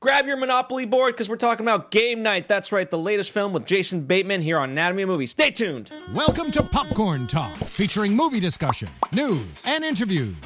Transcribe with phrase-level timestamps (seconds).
[0.00, 2.46] Grab your Monopoly board because we're talking about Game Night.
[2.46, 5.26] That's right, the latest film with Jason Bateman here on Anatomy of Movie.
[5.26, 5.90] Stay tuned.
[6.14, 10.36] Welcome to Popcorn Talk, featuring movie discussion, news, and interviews.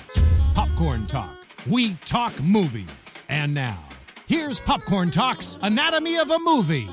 [0.55, 1.37] Popcorn Talk,
[1.67, 2.89] we talk movies.
[3.29, 3.79] And now,
[4.27, 6.89] here's Popcorn Talk's Anatomy of a Movie.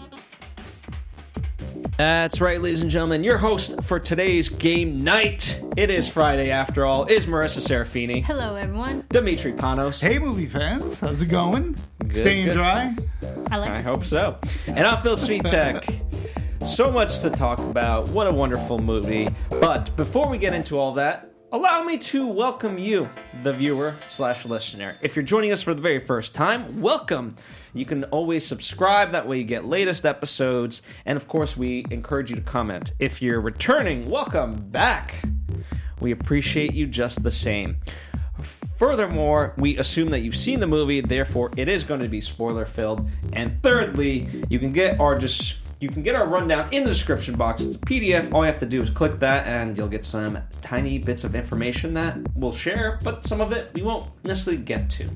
[1.97, 3.23] That's right, ladies and gentlemen.
[3.23, 5.61] Your host for today's game night.
[5.77, 7.05] It is Friday after all.
[7.05, 9.05] Is Marissa Serafini, Hello, everyone.
[9.09, 10.01] Dimitri Panos.
[10.01, 11.75] Hey, movie fans, how's it going?
[11.99, 12.53] Good, Staying good.
[12.53, 12.95] dry?
[13.51, 13.69] I like.
[13.71, 14.05] I hope one.
[14.05, 14.37] so.
[14.67, 16.67] And I'm Phil Svitek.
[16.67, 18.07] so much to talk about.
[18.09, 19.29] What a wonderful movie.
[19.49, 23.09] But before we get into all that, allow me to welcome you,
[23.43, 24.97] the viewer slash listener.
[25.01, 27.35] If you're joining us for the very first time, welcome.
[27.73, 29.11] You can always subscribe.
[29.11, 30.81] That way you get latest episodes.
[31.05, 32.93] And of course, we encourage you to comment.
[32.99, 35.23] If you're returning, welcome back.
[35.99, 37.77] We appreciate you just the same.
[38.77, 42.65] Furthermore, we assume that you've seen the movie, therefore it is going to be spoiler
[42.65, 43.09] filled.
[43.33, 47.35] And thirdly, you can get our just you can get our rundown in the description
[47.35, 47.61] box.
[47.61, 48.33] It's a PDF.
[48.33, 51.35] All you have to do is click that, and you'll get some tiny bits of
[51.35, 55.09] information that we'll share, but some of it we won't necessarily get to.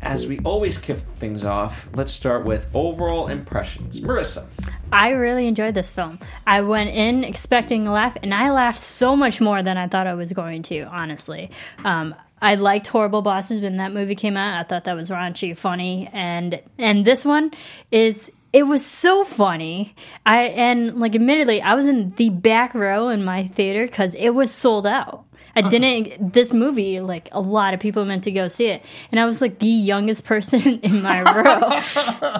[0.00, 4.00] As we always kick things off, let's start with overall impressions.
[4.00, 4.46] Marissa,
[4.92, 6.18] I really enjoyed this film.
[6.46, 10.06] I went in expecting a laugh, and I laughed so much more than I thought
[10.06, 10.82] I was going to.
[10.84, 11.50] Honestly,
[11.84, 14.58] um, I liked Horrible Bosses when that movie came out.
[14.58, 17.50] I thought that was raunchy, funny, and and this one
[17.90, 18.30] is.
[18.50, 19.94] It was so funny.
[20.24, 24.30] I and like admittedly, I was in the back row in my theater because it
[24.30, 25.26] was sold out.
[25.58, 26.32] I didn't.
[26.32, 29.40] This movie, like a lot of people meant to go see it, and I was
[29.40, 31.68] like the youngest person in my row,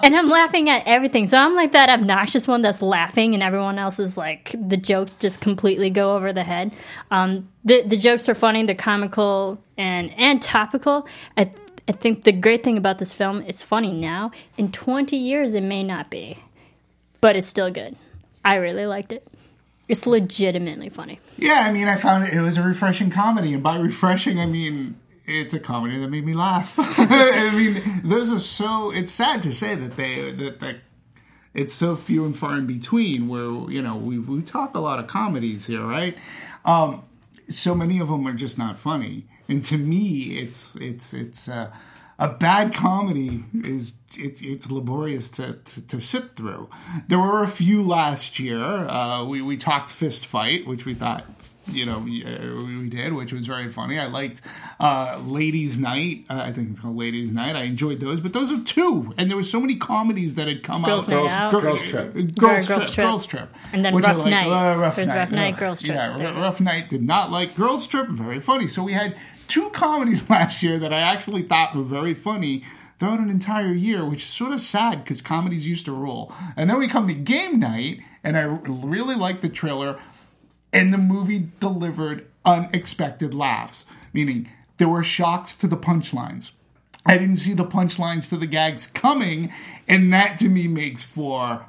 [0.02, 1.26] and I'm laughing at everything.
[1.26, 5.14] So I'm like that obnoxious one that's laughing, and everyone else is like the jokes
[5.14, 6.72] just completely go over the head.
[7.10, 11.06] Um, the the jokes are funny, they're comical and and topical.
[11.36, 11.50] I
[11.88, 14.30] I think the great thing about this film, it's funny now.
[14.58, 16.38] In 20 years, it may not be,
[17.22, 17.96] but it's still good.
[18.44, 19.26] I really liked it.
[19.88, 21.18] It's legitimately funny.
[21.38, 24.46] Yeah, I mean, I found it, it was a refreshing comedy, and by refreshing, I
[24.46, 24.96] mean
[25.28, 26.74] it's a comedy that made me laugh.
[26.78, 28.90] I mean, those are so.
[28.90, 30.76] It's sad to say that they that that
[31.54, 33.28] it's so few and far in between.
[33.28, 36.16] Where you know we we talk a lot of comedies here, right?
[36.64, 37.04] Um,
[37.48, 41.48] so many of them are just not funny, and to me, it's it's it's.
[41.48, 41.70] Uh,
[42.18, 46.68] a bad comedy is it's it's laborious to, to, to sit through.
[47.08, 48.60] There were a few last year.
[48.62, 51.24] Uh, we we talked Fist Fight, which we thought
[51.70, 53.98] you know we, uh, we did, which was very funny.
[53.98, 54.40] I liked
[54.80, 56.24] uh, Ladies Night.
[56.30, 57.54] Uh, I think it's called Ladies Night.
[57.54, 60.62] I enjoyed those, but those are two, and there were so many comedies that had
[60.64, 61.24] come Girls out.
[61.26, 61.50] Night Out.
[61.52, 62.12] Gir- Girls Trip.
[62.14, 62.96] Girls, Girls Trip, Trip.
[63.06, 64.30] Girls Trip, And then Rough liked.
[64.30, 64.46] Night.
[64.72, 65.16] Uh, rough There's Night.
[65.18, 65.94] Rough Night, Girls Trip.
[65.94, 66.32] Yeah, There.
[66.32, 68.08] Rough Night did not like Girls Trip.
[68.08, 68.66] Very funny.
[68.66, 69.14] So we had
[69.48, 72.64] two comedies last year that I actually thought were very funny
[72.98, 76.32] throughout an entire year, which is sort of sad because comedies used to rule.
[76.56, 79.98] And then we come to game night, and I really liked the trailer,
[80.72, 84.48] and the movie delivered unexpected laughs, meaning
[84.78, 86.52] there were shocks to the punchlines.
[87.06, 89.52] I didn't see the punchlines to the gags coming,
[89.86, 91.66] and that to me makes for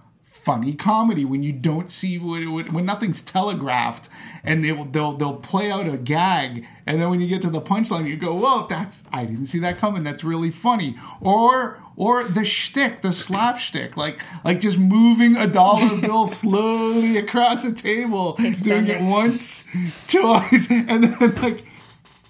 [0.49, 4.09] funny comedy when you don't see when, when, when nothing's telegraphed
[4.43, 6.65] and they will they'll they'll play out a gag.
[6.87, 9.59] And then when you get to the punchline you go whoa that's I didn't see
[9.59, 10.01] that coming.
[10.01, 10.97] That's really funny.
[11.21, 17.61] Or or the shtick the slapstick like like just moving a dollar bill slowly across
[17.61, 19.65] the table it's doing it once
[20.07, 21.63] twice and then like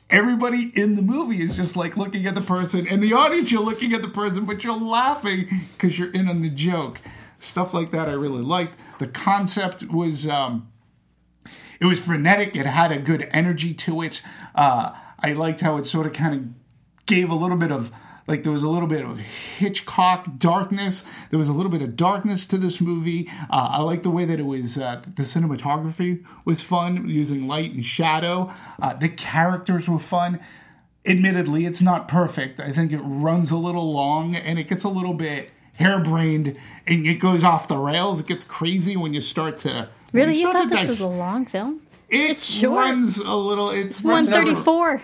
[0.09, 2.85] everybody in the movie is just like looking at the person.
[2.85, 6.41] And the audience you're looking at the person but you're laughing because you're in on
[6.41, 6.99] the joke
[7.40, 10.72] stuff like that i really liked the concept was um
[11.80, 14.22] it was frenetic it had a good energy to it
[14.56, 17.91] uh i liked how it sort of kind of gave a little bit of
[18.30, 21.03] like there was a little bit of Hitchcock darkness.
[21.32, 23.28] There was a little bit of darkness to this movie.
[23.50, 24.78] Uh, I like the way that it was.
[24.78, 28.53] Uh, the cinematography was fun, using light and shadow.
[28.80, 30.40] Uh, the characters were fun.
[31.08, 32.59] Admittedly, it's not perfect.
[32.59, 36.55] I think it runs a little long and it gets a little bit harebrained
[36.85, 38.20] and it goes off the rails.
[38.20, 41.02] It gets crazy when you start to Really, you start thought to this dis- was
[41.02, 41.81] a long film?
[42.09, 42.78] It it's short.
[42.85, 43.70] runs a little.
[43.72, 45.02] It's One runs over- thirty-four.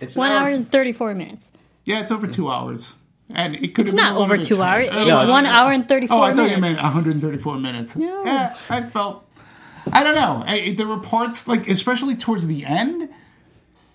[0.00, 1.50] It's One hour hour and thirty-four minutes.
[1.84, 2.94] Yeah, it's over two hours.
[3.34, 4.88] And it could It's have not a over two hours.
[4.90, 6.80] Oh, It is No, it's- one hour and thirty Oh, four I thought you meant
[6.80, 7.96] 134 minutes.
[7.96, 8.24] No.
[8.24, 9.24] Yeah, I felt.
[9.92, 10.42] I don't know.
[10.46, 13.08] I, there were parts like, especially towards the end,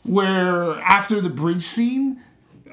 [0.04, 2.22] where after the bridge scene,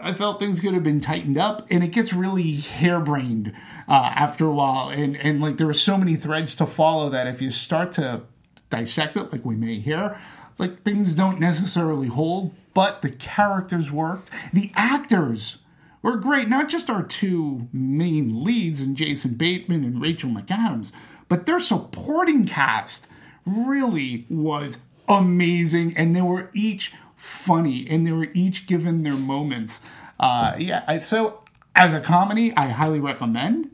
[0.00, 3.52] I felt things could have been tightened up, and it gets really harebrained
[3.88, 4.88] uh, after a while.
[4.88, 8.22] And and like there were so many threads to follow that if you start to
[8.70, 10.18] dissect it, like we may here,
[10.58, 12.54] like things don't necessarily hold.
[12.74, 14.30] But the characters worked.
[14.52, 15.58] The actors
[16.02, 16.48] were great.
[16.48, 20.92] Not just our two main leads, and Jason Bateman and Rachel McAdams,
[21.28, 23.08] but their supporting cast
[23.44, 24.78] really was
[25.08, 26.92] amazing, and they were each
[27.28, 29.80] funny, and they were each given their moments.
[30.18, 31.42] Uh, yeah, I, so
[31.74, 33.70] as a comedy, I highly recommend.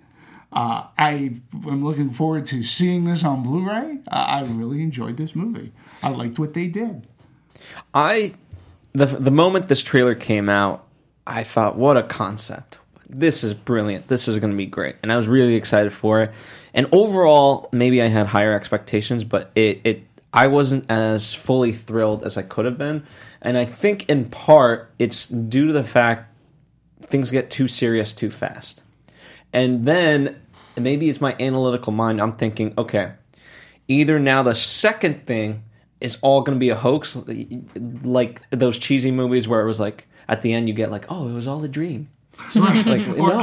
[0.53, 3.99] Uh, I am looking forward to seeing this on Blu-ray.
[4.07, 5.73] Uh, I really enjoyed this movie.
[6.03, 7.09] I liked what they did.
[7.93, 8.35] I
[8.93, 10.87] the the moment this trailer came out,
[11.27, 12.79] I thought, what a concept.
[13.09, 14.09] This is brilliant.
[14.09, 14.97] This is going to be great.
[15.03, 16.33] And I was really excited for it.
[16.73, 20.03] And overall, maybe I had higher expectations, but it, it
[20.33, 23.07] I wasn't as fully thrilled as I could have been.
[23.45, 26.35] And I think in part it's due to the fact
[27.03, 28.83] things get too serious too fast.
[29.53, 30.41] And then
[30.77, 32.21] maybe it's my analytical mind.
[32.21, 33.13] I'm thinking, okay,
[33.87, 35.63] either now the second thing
[36.01, 37.23] is all going to be a hoax,
[38.03, 41.29] like those cheesy movies where it was like at the end you get like, oh,
[41.29, 42.09] it was all a dream.
[42.55, 42.93] Like, no,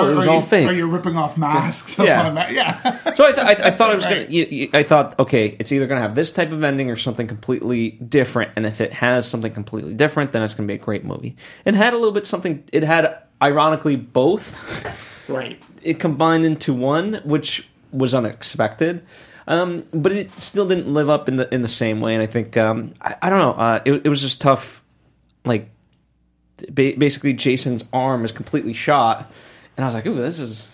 [0.09, 0.67] it was are all you, fake.
[0.69, 1.97] Are you ripping off masks?
[1.97, 2.21] Yeah.
[2.21, 2.51] upon that?
[2.53, 2.97] yeah.
[3.13, 4.29] So I, th- I, I thought I was Right.
[4.29, 4.69] gonna.
[4.73, 8.51] I thought, okay, it's either gonna have this type of ending or something completely different.
[8.55, 11.35] And if it has something completely different, then it's gonna be a great movie.
[11.65, 12.63] It had a little bit something.
[12.71, 14.55] It had ironically both.
[15.27, 15.61] right.
[15.83, 19.03] It combined into one, which was unexpected.
[19.47, 22.13] Um, but it still didn't live up in the in the same way.
[22.13, 23.53] And I think um, I, I don't know.
[23.53, 24.83] Uh, it, it was just tough.
[25.43, 25.69] Like
[26.69, 29.31] ba- basically, Jason's arm is completely shot,
[29.77, 30.71] and I was like, "Ooh, this is."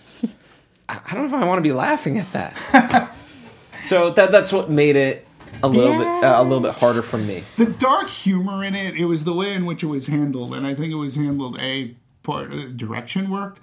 [0.88, 3.14] I I don't know if I want to be laughing at that.
[3.84, 5.26] so that that's what made it
[5.62, 7.44] a little bit uh, a little bit harder for me.
[7.56, 10.66] the dark humor in it, it was the way in which it was handled, and
[10.66, 13.60] I think it was handled a part uh, direction worked,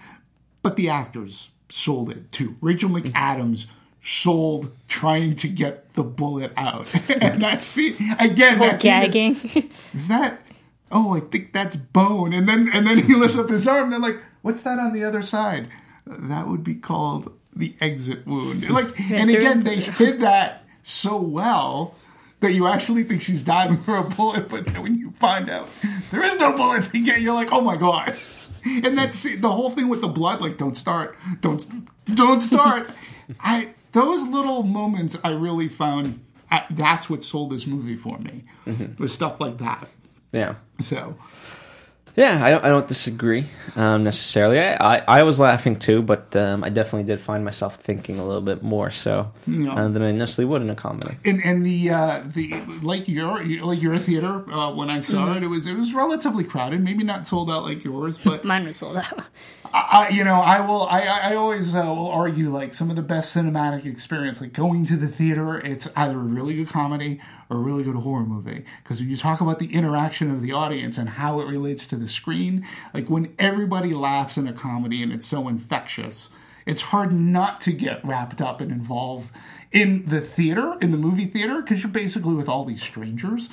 [0.61, 2.55] but the actors sold it too.
[2.61, 3.65] Rachel McAdams
[4.03, 8.57] sold trying to get the bullet out, and that scene again.
[8.57, 9.13] Whole That scene is-
[9.43, 9.71] gagging.
[9.93, 10.39] is that
[10.91, 12.33] oh i think that's bone.
[12.33, 13.85] And then and then he lifts up his arm.
[13.85, 15.69] And they're like what's that on the other side?
[16.05, 18.69] That would be called the exit wound.
[18.69, 21.95] Like and again they hid that so well
[22.41, 24.49] that you actually think she's diving for a bullet.
[24.49, 25.69] But then when you find out
[26.11, 28.15] there is no bullet to get you're like oh my god.
[28.65, 31.65] And that's the whole thing with the blood like don't start don't
[32.13, 32.89] don't start.
[33.39, 36.19] I those little moments i really found
[36.51, 38.43] I, that's what sold this movie for me
[38.99, 39.87] was stuff like that
[40.35, 40.55] Yeah.
[40.81, 41.15] so
[42.17, 43.45] Yeah, I don't, I don't disagree
[43.75, 44.57] um, necessarily.
[44.59, 48.25] I, I, I was laughing too, but um, I definitely did find myself thinking a
[48.25, 49.73] little bit more so Yeah.
[49.75, 51.17] uh, than I necessarily would in a comedy.
[51.25, 55.37] and and the uh, the like your like your theater uh, when I saw Mm-hmm.
[55.37, 56.81] it, it was it was relatively crowded.
[56.81, 59.23] Maybe not sold out like yours, but Mine was sold out.
[59.73, 60.83] I, you know, I will.
[60.87, 64.53] I, I I always uh, will argue like some of the best cinematic experience, like
[64.53, 65.59] going to the theater.
[65.59, 68.65] It's either a really good comedy or a really good horror movie.
[68.83, 71.95] Because when you talk about the interaction of the audience and how it relates to
[71.95, 76.29] the screen, like when everybody laughs in a comedy and it's so infectious,
[76.65, 79.31] it's hard not to get wrapped up and involved
[79.71, 83.49] in the theater, in the movie theater, because you're basically with all these strangers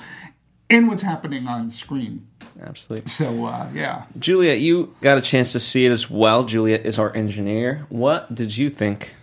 [0.69, 2.27] and what's happening on screen.
[2.59, 3.09] Absolutely.
[3.09, 4.05] So uh, yeah.
[4.17, 6.45] Juliet, you got a chance to see it as well.
[6.45, 7.85] Juliet is our engineer.
[7.89, 9.13] What did you think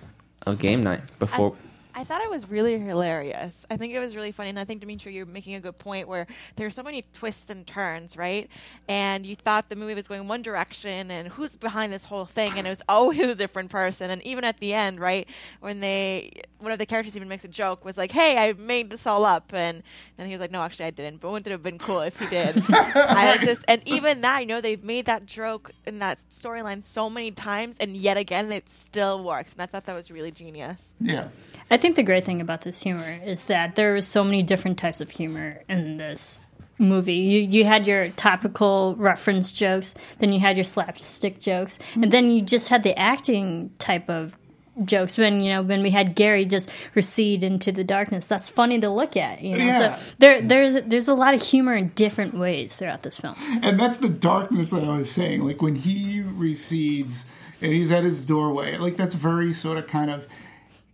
[0.46, 1.56] of game night before?
[1.56, 1.69] I
[2.04, 3.54] thought it was really hilarious.
[3.70, 6.08] I think it was really funny, and I think Dimitri, you're making a good point
[6.08, 6.26] where
[6.56, 8.48] there's so many twists and turns, right?
[8.88, 12.52] And you thought the movie was going one direction, and who's behind this whole thing?
[12.56, 14.10] And it was always a different person.
[14.10, 15.26] And even at the end, right,
[15.60, 18.90] when they one of the characters even makes a joke, was like, "Hey, I made
[18.90, 19.82] this all up," and
[20.18, 22.18] and he was like, "No, actually, I didn't." But wouldn't it have been cool if
[22.18, 22.62] he did?
[22.70, 27.08] I just and even that, you know, they've made that joke in that storyline so
[27.10, 29.52] many times, and yet again, it still works.
[29.52, 30.78] And I thought that was really genius.
[31.00, 31.28] Yeah.
[31.70, 34.78] I think the great thing about this humor is that there was so many different
[34.78, 36.46] types of humor in this
[36.78, 37.14] movie.
[37.14, 42.30] You you had your topical reference jokes, then you had your slapstick jokes, and then
[42.30, 44.36] you just had the acting type of
[44.84, 48.24] jokes when you know when we had Gary just recede into the darkness.
[48.24, 49.64] That's funny to look at, you know.
[49.64, 49.96] Yeah.
[49.96, 53.36] So there there's there's a lot of humor in different ways throughout this film.
[53.62, 55.42] and that's the darkness that I was saying.
[55.42, 57.24] Like when he recedes
[57.60, 60.26] and he's at his doorway, like that's very sort of kind of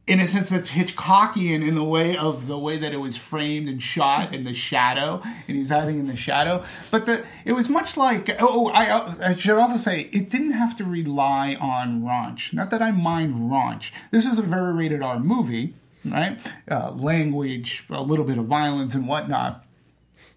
[0.06, 3.68] in a sense that's Hitchcockian in the way of the way that it was framed
[3.68, 6.64] and shot in the shadow, and he's hiding in the shadow.
[6.90, 10.76] But the it was much like oh, I, I should also say it didn't have
[10.76, 12.52] to rely on raunch.
[12.52, 13.90] Not that I mind raunch.
[14.12, 16.38] This is a very rated R movie, right?
[16.70, 19.64] Uh, language, a little bit of violence and whatnot,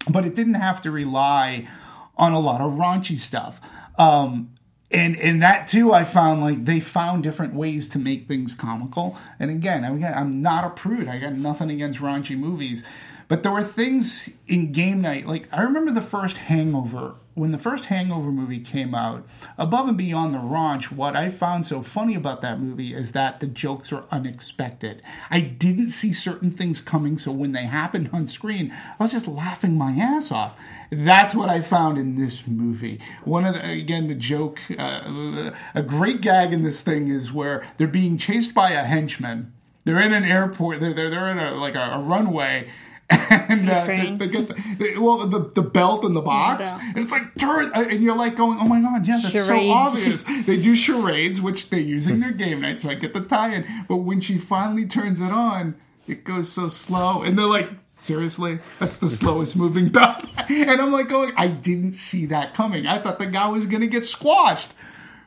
[0.08, 1.68] but it didn't have to rely
[2.16, 3.60] on a lot of raunchy stuff.
[3.98, 4.50] Um,
[4.90, 9.16] and and that too i found like they found different ways to make things comical.
[9.38, 11.08] And again i'm, I'm not a prude.
[11.08, 12.84] I got nothing against raunchy movies.
[13.28, 17.14] But there were things in game night like i remember the first hangover.
[17.34, 21.64] When the first hangover movie came out above and beyond the raunch what i found
[21.64, 25.00] so funny about that movie is that the jokes are unexpected.
[25.30, 29.28] I didn't see certain things coming so when they happened on screen i was just
[29.28, 30.58] laughing my ass off
[30.90, 33.00] that's what I found in this movie.
[33.24, 37.66] One of the, again, the joke, uh, a great gag in this thing is where
[37.76, 39.52] they're being chased by a henchman.
[39.84, 40.80] They're in an airport.
[40.80, 42.70] They're they're, they're in a like a, a runway,
[43.10, 46.80] and uh, they, they get the, they, well the, the belt in the box, belt.
[46.82, 49.70] and it's like turn, uh, and you're like going, oh my god, yeah, that's so
[49.70, 50.24] obvious.
[50.46, 53.86] They do charades, which they're using their game night, so I get the tie-in.
[53.88, 57.70] But when she finally turns it on, it goes so slow, and they're like,
[58.00, 60.26] seriously, that's the slowest moving belt.
[60.48, 62.86] And I'm like going, I didn't see that coming.
[62.86, 64.74] I thought the guy was gonna get squashed.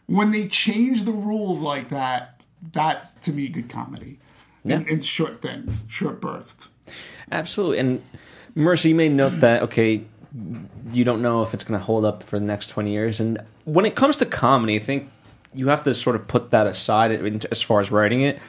[0.06, 4.20] When they change the rules like that, that's to me good comedy.
[4.63, 4.75] Yeah.
[4.75, 6.70] And it's short things, short bursts.
[7.32, 7.80] Absolutely.
[7.80, 8.03] And
[8.56, 10.03] Mercy, you may note that, okay,
[10.92, 13.20] you don't know if it's going to hold up for the next 20 years.
[13.20, 15.10] And when it comes to comedy, I think
[15.53, 17.12] you have to sort of put that aside
[17.51, 18.39] as far as writing it.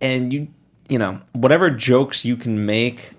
[0.00, 0.48] And you,
[0.88, 3.12] you know, whatever jokes you can make,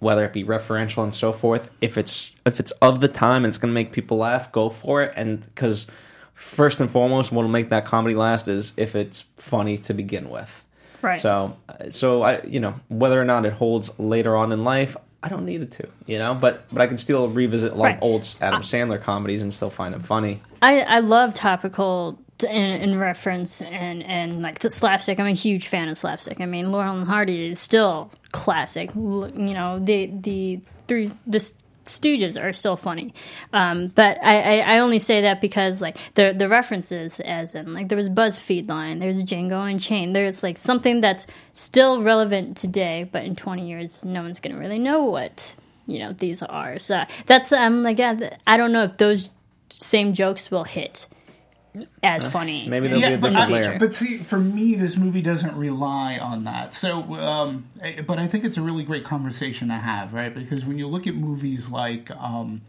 [0.00, 3.50] whether it be referential and so forth, if it's if it's of the time and
[3.50, 5.12] it's going to make people laugh, go for it.
[5.16, 5.86] And because
[6.34, 10.64] first and foremost, what'll make that comedy last is if it's funny to begin with.
[11.02, 11.20] Right.
[11.20, 11.56] So,
[11.90, 15.44] so I, you know, whether or not it holds later on in life, I don't
[15.44, 16.34] need it to, you know.
[16.34, 17.96] But but I can still revisit a lot Right.
[17.96, 20.42] of old Adam Sandler comedies and still find them funny.
[20.62, 25.18] I, I love topical in, in reference and, and like the slapstick.
[25.18, 26.40] I'm a huge fan of slapstick.
[26.40, 28.94] I mean, Laurel and Hardy is still classic.
[28.94, 31.40] You know, the the three the
[31.88, 33.14] Stooges are still funny.
[33.52, 37.74] Um, but I, I, I only say that because like the the references, as in
[37.74, 43.08] like there was BuzzFeed line, there's Django Unchained, there's like something that's still relevant today,
[43.10, 45.54] but in 20 years, no one's gonna really know what
[45.86, 46.78] you know these are.
[46.78, 49.30] So that's I'm like yeah, I don't know if those
[49.70, 51.06] same jokes will hit
[52.02, 52.68] as funny.
[52.68, 53.78] Maybe there'll be a but, different I- layer.
[53.78, 56.74] but see, for me, this movie doesn't rely on that.
[56.74, 57.68] So, um,
[58.06, 60.34] but I think it's a really great conversation to have, right?
[60.34, 62.62] Because when you look at movies like um,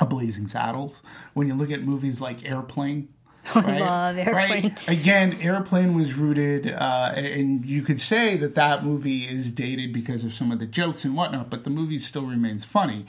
[0.00, 1.02] A Blazing Saddles,
[1.34, 3.08] when you look at movies like Airplane.
[3.54, 3.78] Right?
[3.80, 4.34] love Airplane.
[4.62, 4.88] Right?
[4.88, 10.24] Again, Airplane was rooted, uh, and you could say that that movie is dated because
[10.24, 13.04] of some of the jokes and whatnot, but the movie still remains funny.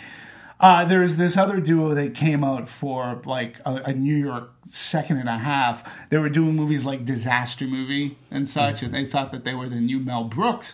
[0.59, 5.17] Uh, there's this other duo that came out for like a, a New York second
[5.17, 5.89] and a half.
[6.09, 9.67] They were doing movies like Disaster Movie and such, and they thought that they were
[9.67, 10.73] the new Mel Brooks.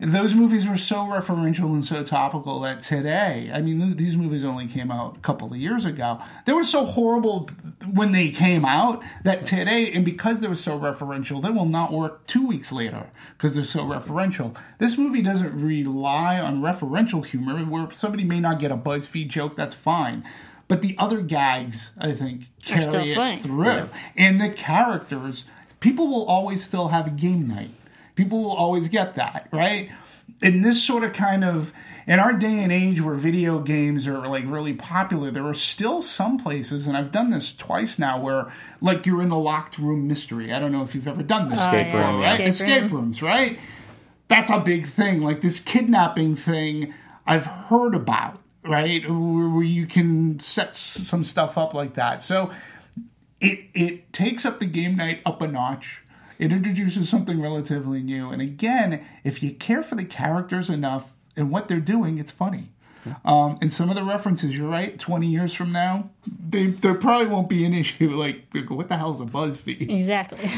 [0.00, 4.44] And those movies were so referential and so topical that today, I mean, these movies
[4.44, 6.20] only came out a couple of years ago.
[6.46, 7.50] They were so horrible
[7.92, 11.92] when they came out that today, and because they were so referential, they will not
[11.92, 14.56] work two weeks later because they're so referential.
[14.78, 19.56] This movie doesn't rely on referential humor, where somebody may not get a BuzzFeed joke,
[19.56, 20.22] that's fine.
[20.68, 23.34] But the other gags, I think, carry funny.
[23.34, 23.88] it through.
[24.16, 25.46] And the characters,
[25.80, 27.70] people will always still have a game night.
[28.18, 29.92] People will always get that, right?
[30.42, 31.72] In this sort of kind of
[32.04, 36.02] in our day and age where video games are like really popular, there are still
[36.02, 40.08] some places, and I've done this twice now, where like you're in the locked room
[40.08, 40.52] mystery.
[40.52, 42.24] I don't know if you've ever done this oh, Escape before, rooms.
[42.24, 42.40] right?
[42.40, 42.92] Escape Escape room.
[42.92, 43.60] rooms, right?
[44.26, 45.22] That's a big thing.
[45.22, 46.92] Like this kidnapping thing,
[47.24, 49.08] I've heard about, right?
[49.08, 52.20] Where, where you can set some stuff up like that.
[52.20, 52.50] So
[53.40, 56.02] it it takes up the game night up a notch.
[56.38, 61.50] It introduces something relatively new, and again, if you care for the characters enough and
[61.50, 62.70] what they're doing, it's funny.
[63.24, 64.98] Um, and some of the references, you're right.
[64.98, 68.10] Twenty years from now, they there probably won't be an issue.
[68.18, 69.88] Like, what the hell's a BuzzFeed?
[69.90, 70.50] Exactly.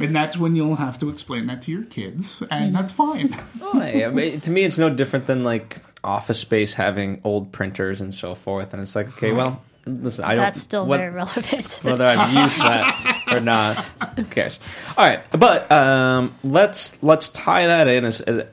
[0.00, 3.36] And that's when you'll have to explain that to your kids, and that's fine.
[3.62, 7.52] Oh, yeah, I mean, to me, it's no different than like Office Space having old
[7.52, 8.72] printers and so forth.
[8.72, 10.44] And it's like, okay, well, listen, I don't.
[10.44, 11.72] That's still what- very relevant.
[11.82, 13.84] whether I've used that or not.
[14.16, 14.58] Who cares?
[14.96, 18.46] All right, but um, let's let's tie that in as, as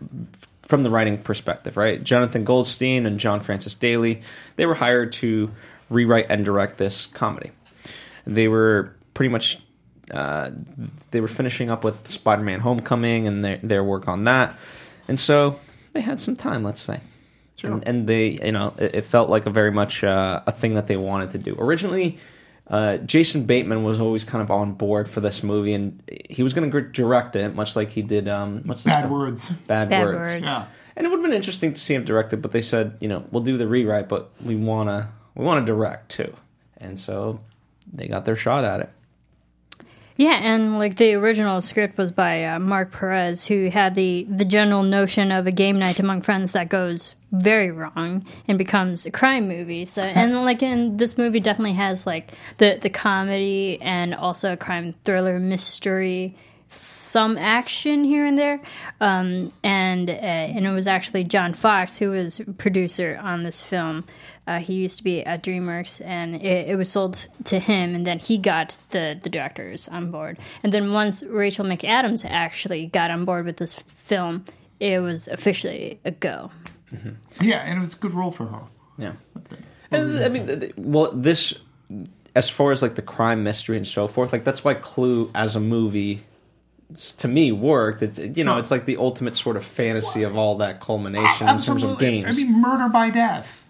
[0.64, 2.04] from the writing perspective, right?
[2.04, 4.22] Jonathan Goldstein and John Francis Daly,
[4.56, 5.52] they were hired to
[5.90, 7.52] rewrite and direct this comedy.
[8.28, 9.60] They were pretty much
[10.12, 10.52] uh,
[11.12, 14.58] they were finishing up with Spider-Man: Homecoming and their their work on that,
[15.08, 15.60] and so
[15.94, 17.02] they had some time, let's say.
[17.68, 20.76] And, and they, you know, it, it felt like a very much uh, a thing
[20.76, 21.56] that they wanted to do.
[21.60, 22.18] Originally,
[22.68, 26.54] uh, Jason Bateman was always kind of on board for this movie, and he was
[26.54, 28.28] going to direct it, much like he did.
[28.28, 29.20] Um, what's this Bad one?
[29.20, 29.50] words.
[29.68, 30.18] Bad, Bad words.
[30.18, 30.44] Words.
[30.44, 30.66] Yeah.
[30.96, 33.08] And it would have been interesting to see him direct it, but they said, you
[33.08, 36.36] know, we'll do the rewrite, but we wanna we wanna direct too,
[36.78, 37.40] and so
[37.92, 38.90] they got their shot at it.
[40.20, 44.44] Yeah, and like the original script was by uh, Mark Perez, who had the the
[44.44, 49.12] general notion of a game night among friends that goes very wrong and becomes a
[49.12, 49.86] crime movie.
[49.86, 54.58] So, and like in this movie, definitely has like the the comedy and also a
[54.58, 56.36] crime thriller mystery.
[56.68, 58.60] Some action here and there,
[59.00, 64.04] um, and uh, and it was actually John Fox who was producer on this film.
[64.50, 68.04] Uh, he used to be at DreamWorks, and it, it was sold to him, and
[68.04, 70.40] then he got the the directors on board.
[70.64, 74.46] And then once Rachel McAdams actually got on board with this film,
[74.80, 76.50] it was officially a go.
[77.40, 78.62] Yeah, and it was a good role for her.
[78.98, 79.12] Yeah,
[79.92, 81.54] and, I mean, th- th- well, this
[82.34, 85.56] as far as like the crime mystery and so forth, like that's why Clue as
[85.56, 86.24] a movie
[87.18, 88.02] to me worked.
[88.02, 91.62] It's you know, it's like the ultimate sort of fantasy of all that culmination in
[91.62, 92.36] terms of games.
[92.36, 93.64] I mean, murder by death.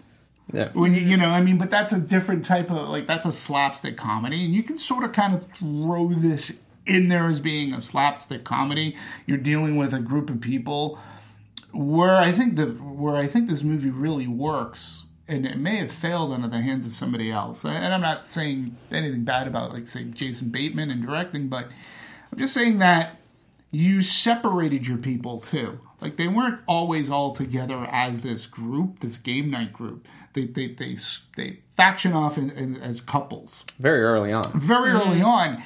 [0.52, 0.70] Yeah.
[0.72, 3.32] When you, you know, I mean, but that's a different type of like that's a
[3.32, 6.52] slapstick comedy, and you can sort of kind of throw this
[6.86, 8.96] in there as being a slapstick comedy.
[9.26, 10.98] You're dealing with a group of people
[11.72, 15.92] where I think the where I think this movie really works, and it may have
[15.92, 17.64] failed under the hands of somebody else.
[17.64, 21.68] And I'm not saying anything bad about like say Jason Bateman and directing, but
[22.32, 23.16] I'm just saying that
[23.70, 25.80] you separated your people too.
[26.00, 30.08] Like they weren't always all together as this group, this game night group.
[30.32, 30.96] They they they
[31.36, 34.58] they faction off in, in, as couples very early on.
[34.60, 35.62] very early on,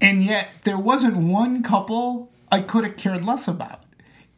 [0.00, 3.84] and yet there wasn't one couple I could have cared less about.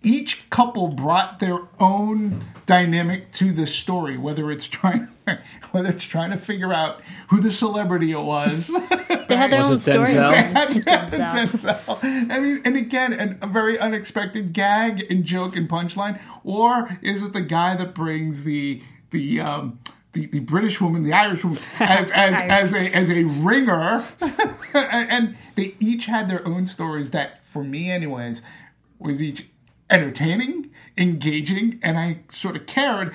[0.02, 5.09] Each couple brought their own dynamic to the story, whether it's trying
[5.71, 8.71] whether it's trying to figure out who the celebrity it was.
[9.26, 10.06] They had their Was own it story.
[10.09, 10.83] Denzel?
[10.85, 11.30] Denzel.
[11.30, 12.30] Denzel.
[12.30, 17.22] I mean, and again, an, a very unexpected gag and joke and punchline, or is
[17.22, 18.83] it the guy that brings the
[19.14, 19.79] the um,
[20.12, 25.11] the, the British woman, the Irish woman, as as, as a as a ringer, and,
[25.11, 28.42] and they each had their own stories that, for me, anyways,
[28.98, 29.46] was each
[29.88, 33.14] entertaining, engaging, and I sort of cared,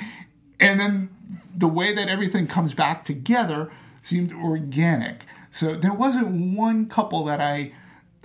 [0.60, 1.10] and then
[1.56, 3.70] the way that everything comes back together
[4.02, 5.24] seemed organic.
[5.52, 7.74] So there wasn't one couple that I,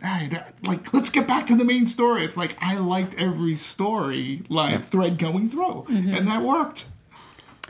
[0.02, 0.92] I like.
[0.92, 2.24] Let's get back to the main story.
[2.24, 6.86] It's like I liked every story line thread going through, and that worked.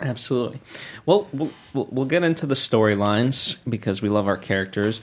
[0.00, 0.60] Absolutely.
[1.06, 5.00] Well, we'll we'll get into the storylines because we love our characters.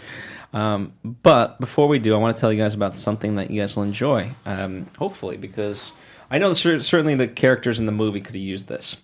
[0.54, 3.62] Um, but before we do, I want to tell you guys about something that you
[3.62, 4.32] guys will enjoy.
[4.46, 5.94] Um, hopefully, because
[6.30, 8.98] I know certainly the characters in the movie could have used this.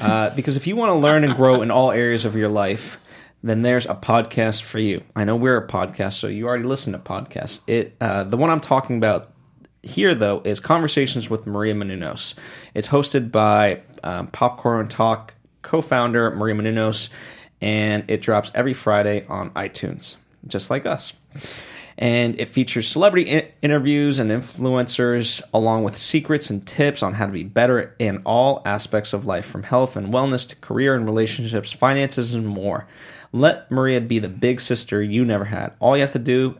[0.00, 3.00] Uh, because if you want to learn and grow in all areas of your life,
[3.42, 5.02] then there's a podcast for you.
[5.14, 7.60] I know we're a podcast, so you already listen to podcasts.
[7.66, 9.32] It uh, the one I'm talking about
[9.86, 12.34] here, though, is Conversations with Maria Menounos.
[12.74, 17.08] It's hosted by um, Popcorn Talk co founder Maria Menounos,
[17.60, 21.12] and it drops every Friday on iTunes, just like us.
[21.98, 27.26] And it features celebrity in- interviews and influencers, along with secrets and tips on how
[27.26, 31.06] to be better in all aspects of life, from health and wellness to career and
[31.06, 32.86] relationships, finances, and more.
[33.32, 35.72] Let Maria be the big sister you never had.
[35.80, 36.58] All you have to do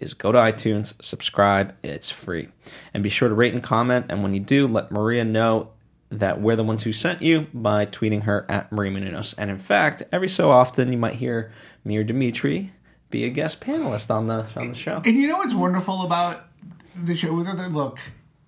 [0.00, 2.48] is go to iTunes, subscribe, it's free.
[2.94, 4.06] And be sure to rate and comment.
[4.08, 5.70] And when you do, let Maria know
[6.10, 9.34] that we're the ones who sent you by tweeting her at Maria Menounos.
[9.36, 11.52] And in fact, every so often you might hear
[11.84, 12.72] me or Dimitri
[13.10, 15.02] be a guest panelist on the on the show.
[15.04, 16.46] And you know what's wonderful about
[16.94, 17.28] the show?
[17.30, 17.98] Look,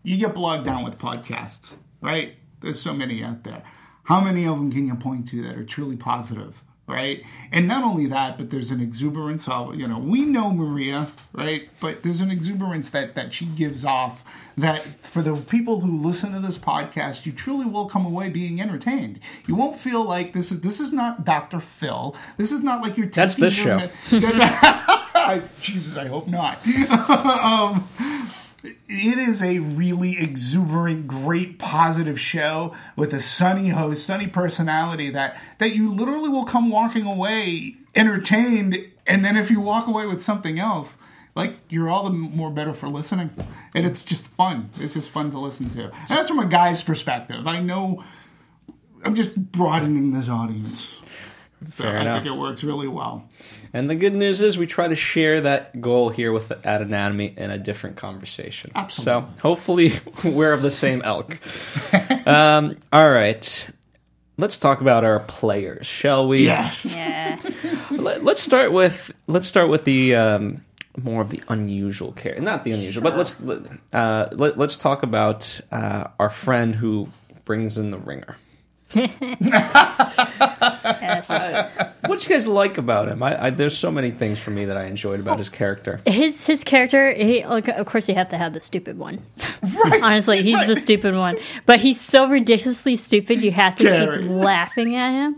[0.02, 2.34] you get bogged down with podcasts, right?
[2.60, 3.62] There's so many out there.
[4.04, 7.22] How many of them can you point to that are truly positive, right?
[7.52, 11.68] And not only that, but there's an exuberance of you know we know Maria, right?
[11.80, 14.24] But there's an exuberance that that she gives off
[14.58, 18.60] that for the people who listen to this podcast, you truly will come away being
[18.60, 19.20] entertained.
[19.46, 21.60] You won't feel like this is this is not Dr.
[21.60, 22.14] Phil.
[22.36, 23.88] This is not like you're That's this show.
[25.60, 26.66] Jesus, I hope not.
[26.90, 27.88] um,
[28.62, 35.40] it is a really exuberant, great, positive show with a sunny host, sunny personality that
[35.58, 40.22] that you literally will come walking away entertained, and then if you walk away with
[40.22, 40.96] something else,
[41.34, 43.30] like you're all the more better for listening,
[43.74, 44.70] and it's just fun.
[44.78, 45.84] It's just fun to listen to.
[45.84, 47.46] And that's from a guy's perspective.
[47.46, 48.04] I know.
[49.02, 50.90] I'm just broadening this audience.
[51.68, 52.22] So Fair I enough.
[52.22, 53.28] think it works really well.
[53.72, 57.34] And the good news is we try to share that goal here with at Anatomy
[57.36, 58.72] in a different conversation.
[58.74, 59.28] Absolutely.
[59.28, 59.92] So hopefully
[60.24, 61.38] we're of the same elk.
[62.26, 63.66] um, all right.
[64.38, 66.44] Let's talk about our players, shall we?
[66.44, 66.84] Yes.
[66.94, 67.38] Yeah.
[67.90, 70.64] Let, us start with let's start with the um,
[70.96, 73.42] more of the unusual care, not the unusual, but let's
[73.92, 77.08] uh, let, let's talk about uh, our friend who
[77.44, 78.36] brings in the ringer.
[81.10, 81.30] Yes.
[82.06, 83.22] What you guys like about him?
[83.22, 85.38] I, I, there's so many things for me that I enjoyed about oh.
[85.38, 86.00] his character.
[86.06, 89.20] his his character he like of course you have to have the stupid one
[90.02, 94.22] honestly he's the stupid one but he's so ridiculously stupid you have to Gary.
[94.22, 95.36] keep laughing at him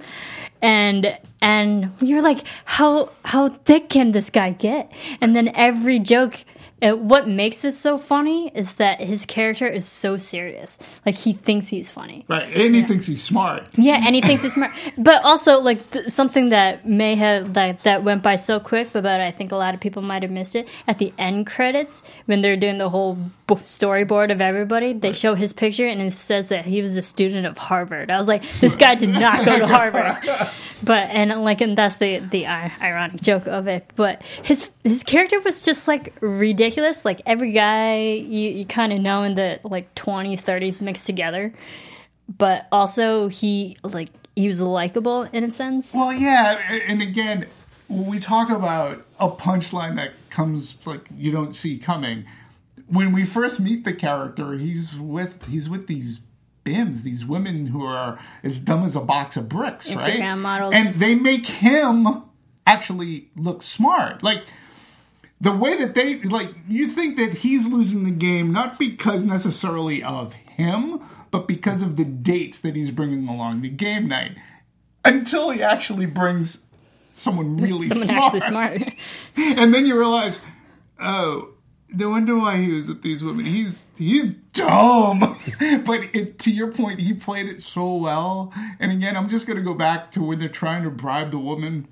[0.61, 6.45] and and you're like how how thick can this guy get and then every joke
[6.83, 11.33] uh, what makes it so funny is that his character is so serious like he
[11.33, 12.53] thinks he's funny Right.
[12.55, 13.65] And he thinks he's smart.
[13.77, 14.73] yeah, and he thinks he's smart.
[14.99, 19.03] But also, like th- something that may have that that went by so quick, but,
[19.03, 20.69] but I think a lot of people might have missed it.
[20.87, 23.15] At the end credits, when they're doing the whole
[23.47, 27.03] b- storyboard of everybody, they show his picture and it says that he was a
[27.03, 28.11] student of Harvard.
[28.11, 30.51] I was like, this guy did not go to Harvard.
[30.85, 33.89] But and like, and that's the the i- ironic joke of it.
[33.95, 36.72] But his his character was just like ridiculous.
[37.05, 41.53] Like every guy you you kind of know in the like twenties, thirties mixed together
[42.39, 45.95] but also he like he was likable in a sense.
[45.95, 47.47] Well, yeah, and again,
[47.89, 52.25] when we talk about a punchline that comes like you don't see coming,
[52.87, 56.21] when we first meet the character, he's with he's with these
[56.65, 60.37] bims, these women who are as dumb as a box of bricks, right?
[60.39, 60.75] Models.
[60.75, 62.23] and they make him
[62.67, 64.45] actually look smart, like.
[65.43, 70.03] The way that they like, you think that he's losing the game not because necessarily
[70.03, 71.01] of him,
[71.33, 74.37] but because of the dates that he's bringing along the game night
[75.05, 76.59] until he actually brings
[77.15, 78.25] someone really Someone smart.
[78.25, 78.83] actually smart.
[79.37, 80.41] And then you realize,
[81.01, 81.49] oh,
[81.89, 83.45] no wonder why he was with these women.
[83.45, 85.19] He's he's dumb.
[85.85, 88.53] but it, to your point, he played it so well.
[88.79, 91.39] And again, I'm just going to go back to when they're trying to bribe the
[91.39, 91.89] woman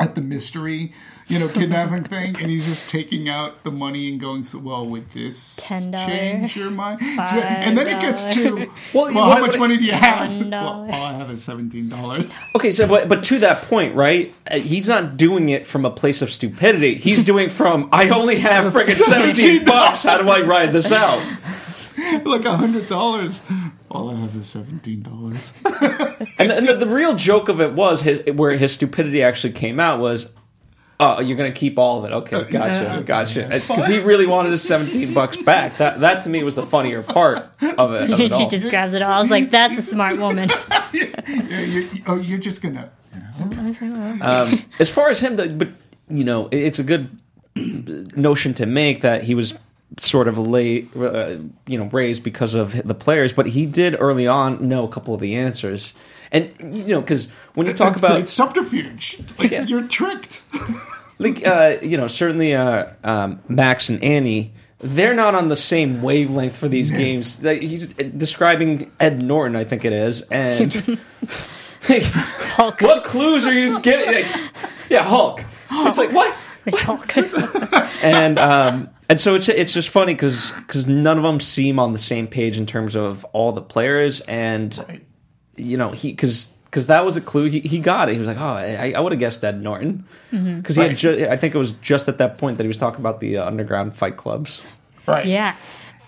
[0.00, 0.92] at the mystery,
[1.28, 4.86] you know, kidnapping thing, and he's just taking out the money and going, so, well,
[4.86, 6.06] with this $10.
[6.06, 7.00] change your mind?
[7.30, 8.56] So- and then it gets to,
[8.94, 10.30] well, Well, how much what- money do you have?
[10.30, 10.50] $1.
[10.50, 12.38] Well, all I have is $17.
[12.56, 14.34] Okay, so but but to that point, right?
[14.50, 16.94] uh, He's not doing it from a place of stupidity.
[16.94, 20.02] He's doing it from I only have friggin' seventeen bucks.
[20.04, 21.20] How do I ride this out?
[22.24, 23.40] like a hundred dollars.
[23.90, 25.52] All I have is seventeen dollars.
[26.38, 29.78] And, and the, the real joke of it was his where his stupidity actually came
[29.80, 30.30] out was.
[31.02, 32.14] Oh, you're gonna keep all of it?
[32.14, 33.48] Okay, gotcha, gotcha.
[33.50, 35.78] Because he really wanted his seventeen bucks back.
[35.78, 38.10] That that to me was the funnier part of it.
[38.10, 38.50] Of it she all.
[38.50, 39.10] just grabs it all.
[39.12, 40.50] I was like, that's a smart woman.
[40.92, 42.90] yeah, you're, oh, you're just gonna.
[44.20, 45.68] um, as far as him, the, but
[46.10, 47.18] you know, it- it's a good
[47.56, 49.54] notion to make that he was
[49.98, 54.26] sort of late, uh, you know, raised because of the players, but he did early
[54.26, 55.92] on know a couple of the answers,
[56.32, 59.18] and you know, because when you talk That's about great subterfuge.
[59.38, 59.64] Like, Yeah.
[59.64, 60.42] You're tricked.
[61.18, 64.52] like uh, you know certainly uh, um, Max and Annie.
[64.82, 67.38] They're not on the same wavelength for these games.
[67.38, 70.74] He's describing Ed Norton, I think it is, and
[71.88, 72.80] like, Hulk.
[72.80, 74.30] what clues are you getting?
[74.30, 74.50] Like,
[74.88, 75.44] yeah, Hulk.
[75.70, 76.34] It's like what?
[76.74, 77.12] Hulk.
[78.02, 81.92] And um, and so it's it's just funny because because none of them seem on
[81.92, 85.02] the same page in terms of all the players, and
[85.56, 86.52] you know he because.
[86.64, 88.12] Because that was a clue, he, he got it.
[88.12, 91.26] He was like, "Oh, I, I would have guessed Ed Norton." Because he had, ju-
[91.28, 93.44] I think it was just at that point that he was talking about the uh,
[93.44, 94.62] underground fight clubs.
[95.04, 95.26] Right.
[95.26, 95.56] Yeah.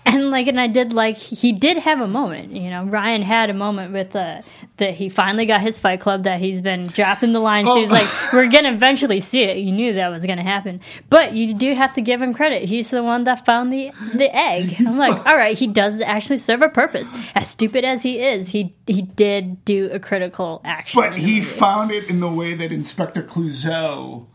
[0.13, 2.51] And like, and I did like he did have a moment.
[2.51, 4.41] You know, Ryan had a moment with uh,
[4.77, 7.67] that he finally got his Fight Club that he's been dropping the lines.
[7.69, 7.75] to.
[7.79, 7.93] He's Oh.
[7.93, 9.57] like, we're gonna eventually see it.
[9.57, 12.63] You knew that was gonna happen, but you do have to give him credit.
[12.67, 14.75] He's the one that found the the egg.
[14.79, 17.11] I'm like, all right, he does actually serve a purpose.
[17.33, 20.99] As stupid as he is, he he did do a critical action.
[21.01, 24.27] But he found it in the way that Inspector Clouseau.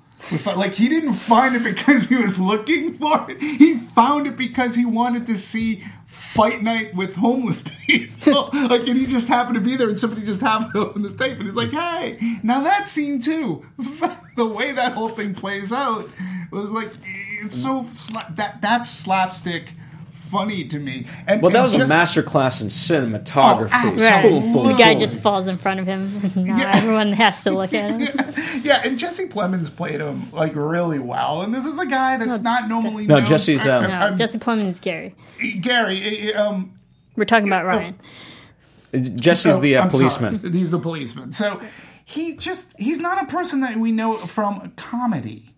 [0.45, 3.41] Like he didn't find it because he was looking for it.
[3.41, 8.51] He found it because he wanted to see fight night with homeless people.
[8.53, 11.15] like, and he just happened to be there, and somebody just happened to open this
[11.15, 13.65] tape, and he's like, "Hey, now that scene too."
[14.37, 16.09] the way that whole thing plays out
[16.51, 19.73] was like it's so sla- that that's slapstick
[20.31, 21.07] funny to me.
[21.27, 23.71] And Well, that and was a just- master class in cinematography.
[23.73, 24.23] Oh, Right.
[24.23, 24.99] Boom, boom, the guy boom.
[25.01, 26.33] just falls in front of him.
[26.47, 26.77] Yeah.
[26.77, 28.63] everyone has to look at him.
[28.65, 32.41] Yeah, and Jesse Plemons played him like really well, and this is a guy that's
[32.41, 35.15] not normally No, known- Jesse's, um, No, I'm- Jesse Plemons Gary.
[35.61, 36.35] Gary.
[36.35, 36.79] Um,
[37.17, 37.99] We're talking about Ryan.
[38.93, 40.41] Jesse's the uh, policeman.
[40.41, 40.53] sorry.
[40.53, 41.33] He's the policeman.
[41.33, 41.61] So
[42.05, 45.55] he just he's not a person that we know from comedy,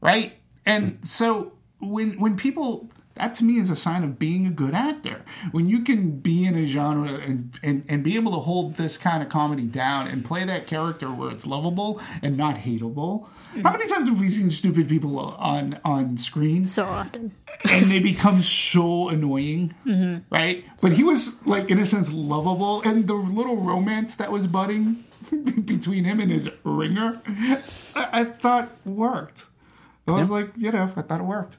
[0.00, 0.34] right?
[0.64, 4.74] And so when when people that to me is a sign of being a good
[4.74, 5.22] actor.
[5.50, 8.96] When you can be in a genre and, and, and be able to hold this
[8.96, 13.26] kind of comedy down and play that character where it's lovable and not hateable.
[13.62, 16.66] How many times have we seen stupid people on on screen?
[16.66, 17.34] So often.
[17.68, 19.74] and they become so annoying,
[20.30, 20.64] right?
[20.80, 25.04] But he was like, in a sense, lovable, and the little romance that was budding
[25.64, 27.62] between him and his ringer, I,
[28.20, 29.46] I thought worked.
[30.06, 31.58] I was like, you know, I thought it worked.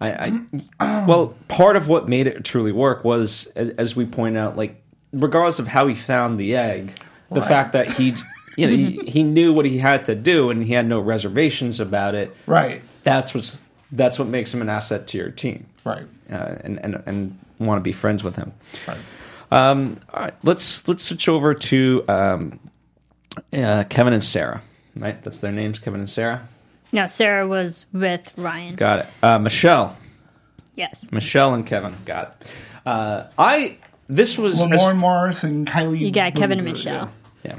[0.00, 0.32] I,
[0.80, 4.56] I well, part of what made it truly work was, as, as we point out,
[4.56, 4.82] like
[5.12, 6.94] regardless of how he found the egg,
[7.30, 7.48] the Right.
[7.48, 8.14] fact that he,
[8.56, 11.80] you know, he, he knew what he had to do and he had no reservations
[11.80, 12.34] about it.
[12.46, 16.78] Right, That's what's that's what makes him an asset to your team, right, uh, and
[16.78, 18.52] and and want to be friends with him.
[18.86, 18.98] right.
[19.52, 22.60] Um, all right, let's let's switch over to um,
[23.52, 24.62] uh, Kevin and Sarah.
[24.96, 26.48] Right, that's their names, Kevin and Sarah.
[26.92, 28.74] No, Sarah was with Ryan.
[28.76, 29.06] Got it.
[29.22, 29.96] Uh, Michelle,
[30.74, 31.06] Yes.
[31.12, 31.94] Michelle and Kevin.
[32.04, 32.48] Got it.
[32.86, 33.76] Uh, I
[34.08, 35.98] this was as- Lamorne Morris and Kylie.
[36.00, 37.10] You got Kevin and Michelle.
[37.44, 37.58] yeah.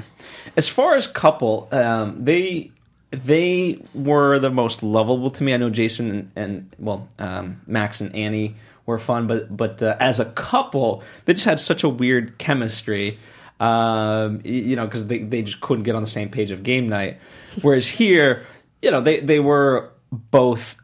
[0.56, 2.70] As far as couple, um, they
[3.10, 5.54] they were the most lovable to me.
[5.54, 9.96] I know Jason and, and well, um, Max and Annie were fun, but but uh,
[10.00, 13.18] as a couple, they just had such a weird chemistry.
[13.60, 16.88] Um, you know, because they, they just couldn't get on the same page of game
[16.88, 17.18] night.
[17.60, 18.44] Whereas here,
[18.82, 20.76] you know, they they were both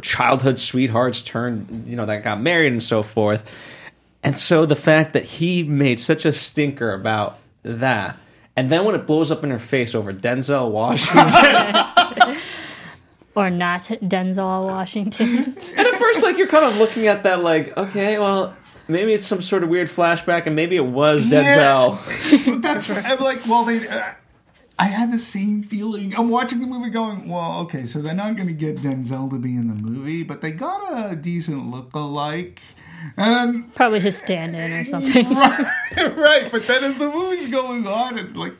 [0.00, 3.42] childhood sweethearts turned you know that got married and so forth
[4.22, 8.16] and so the fact that he made such a stinker about that
[8.54, 12.36] and then when it blows up in her face over denzel washington
[13.34, 15.56] Or not Denzel Washington.
[15.76, 18.54] and at first like you're kind of looking at that like okay well
[18.86, 21.98] maybe it's some sort of weird flashback and maybe it was denzel
[22.46, 22.56] Yeah.
[22.60, 23.04] That's right.
[23.04, 23.86] I'm like, well, they.
[23.88, 24.12] Uh,
[24.80, 26.14] I had the same feeling.
[26.16, 29.38] I'm watching the movie, going, well, okay, so they're not going to get Denzel to
[29.38, 32.62] be in the movie, but they got a decent look-alike.
[33.18, 35.28] And Probably his stand in or something.
[35.34, 35.66] right,
[36.16, 36.50] right.
[36.50, 38.54] But then as the movie's going on, it's like,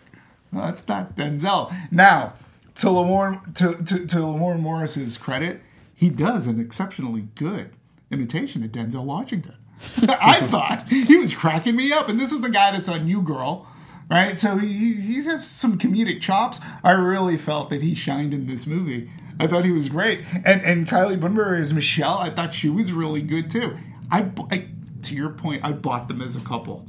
[0.52, 1.74] no, that's not Denzel.
[1.90, 2.34] Now,
[2.76, 5.62] to Lamorne, to, to, to Lamorne Morris's credit,
[5.94, 7.70] he does an exceptionally good
[8.10, 9.56] imitation of Denzel Washington.
[10.02, 13.22] I thought he was cracking me up, and this is the guy that's on New
[13.22, 13.66] Girl,
[14.10, 14.38] right?
[14.38, 16.60] So he he has some comedic chops.
[16.84, 19.10] I really felt that he shined in this movie.
[19.38, 22.18] I thought he was great, and and Kylie Bunbury as Michelle.
[22.18, 23.76] I thought she was really good too.
[24.10, 24.66] I, I
[25.04, 26.84] to your point, I bought them as a couple.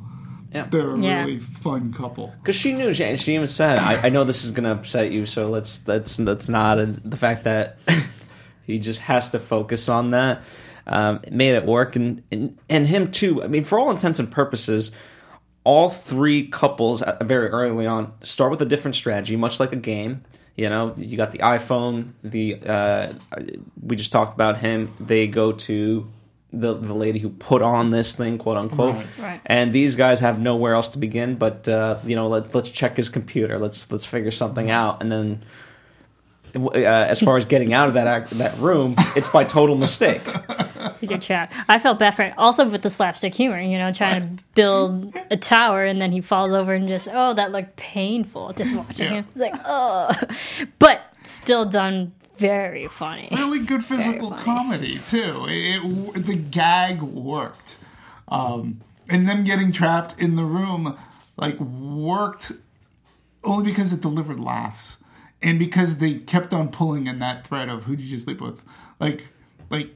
[0.53, 0.67] Yeah.
[0.69, 1.19] They're a Yeah.
[1.21, 2.34] really fun couple.
[2.41, 5.10] because she knew she, she even said I, I know this is going to upset
[5.10, 7.77] you so let's that's that's not and the fact that
[8.67, 10.41] he just has to focus on that
[10.88, 14.29] um, made it work and, and and him too i mean for all intents and
[14.29, 14.91] purposes
[15.63, 19.78] all three couples uh, very early on start with a different strategy much like a
[19.78, 20.24] game.
[20.56, 23.13] You know you got the iphone the uh,
[23.82, 24.93] we just talked about him.
[25.00, 26.08] They go to
[26.52, 28.95] the the lady who put on this thing quote unquote.
[28.95, 29.08] Right.
[29.19, 29.41] Right.
[29.45, 32.97] and these guys have nowhere else to begin but uh, you know let, let's check
[32.97, 33.58] his computer.
[33.58, 35.02] Let's let's figure something out.
[35.02, 35.43] And then
[36.54, 40.21] uh, as far as getting out of that act, that room it's by total mistake
[41.07, 41.51] Good chat.
[41.67, 45.37] I felt bad for also with the slapstick humor, you know, trying to build a
[45.37, 49.13] tower and then he falls over and just oh that looked painful just watching Yeah.
[49.19, 49.25] him.
[49.29, 50.11] It's like oh,
[50.79, 53.27] but still done very funny.
[53.31, 55.45] Really good physical comedy too.
[55.47, 57.77] It, it- the gag worked,
[58.27, 60.97] um, and them getting trapped in the room
[61.37, 62.51] like worked
[63.43, 64.97] only because it delivered laughs
[65.41, 68.63] and because they kept on pulling in that thread of who did you sleep with,
[68.99, 69.27] like
[69.69, 69.95] like.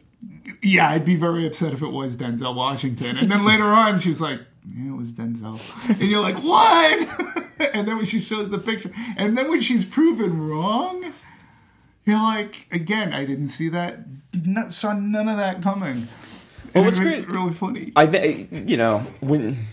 [0.62, 3.18] Yeah, I'd be very upset if it was Denzel Washington.
[3.18, 5.60] And then later on, she was like, yeah, it was Denzel.
[5.90, 7.44] And you're like, what?
[7.74, 11.14] and then when she shows the picture, and then when she's proven wrong,
[12.06, 14.00] you're like, again, I didn't see that.
[14.34, 16.08] Not, saw none of that coming.
[16.74, 17.94] And what's it's great- really funny.
[17.96, 19.68] I think you know when.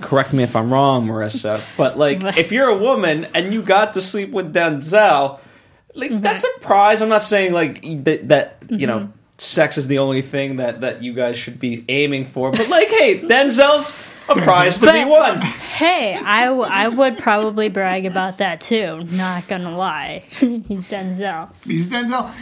[0.00, 3.94] Correct me if I'm wrong, Marissa, but like if you're a woman and you got
[3.94, 5.40] to sleep with Denzel,
[5.94, 7.02] like that's a prize.
[7.02, 9.19] I'm not saying like that, that you know mm-hmm.
[9.40, 12.88] Sex is the only thing that that you guys should be aiming for, but like
[12.88, 13.90] hey, Denzel's
[14.28, 15.40] a prize to be But- won.
[15.40, 19.02] Hey, I, w- I would probably brag about that too.
[19.04, 21.48] Not gonna lie, he's Denzel.
[21.64, 22.32] He's Denzel.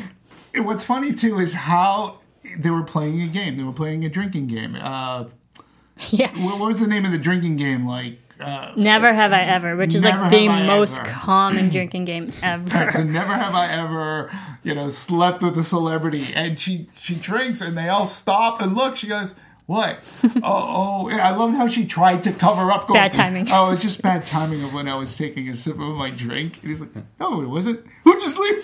[0.55, 2.19] And What's funny too is how
[2.59, 3.57] they were playing a game.
[3.57, 4.75] They were playing a drinking game.
[4.75, 5.25] Uh,
[6.11, 7.85] Yeah, what, what was the name of the drinking game?
[7.87, 11.11] Like, uh, never have I ever, which is like the most ever.
[11.11, 12.93] common drinking game ever.
[12.93, 14.31] so never have I ever,
[14.63, 16.33] you know, slept with a celebrity.
[16.35, 18.97] And she she drinks, and they all stop and look.
[18.97, 19.35] She goes,
[19.67, 20.03] What?
[20.25, 21.09] oh, oh!
[21.09, 22.89] and I loved how she tried to cover up.
[22.89, 23.49] Bad timing.
[23.51, 26.61] Oh, it's just bad timing of when I was taking a sip of my drink.
[26.63, 27.85] And he's like, "No, it wasn't.
[28.05, 28.63] Who just leave?"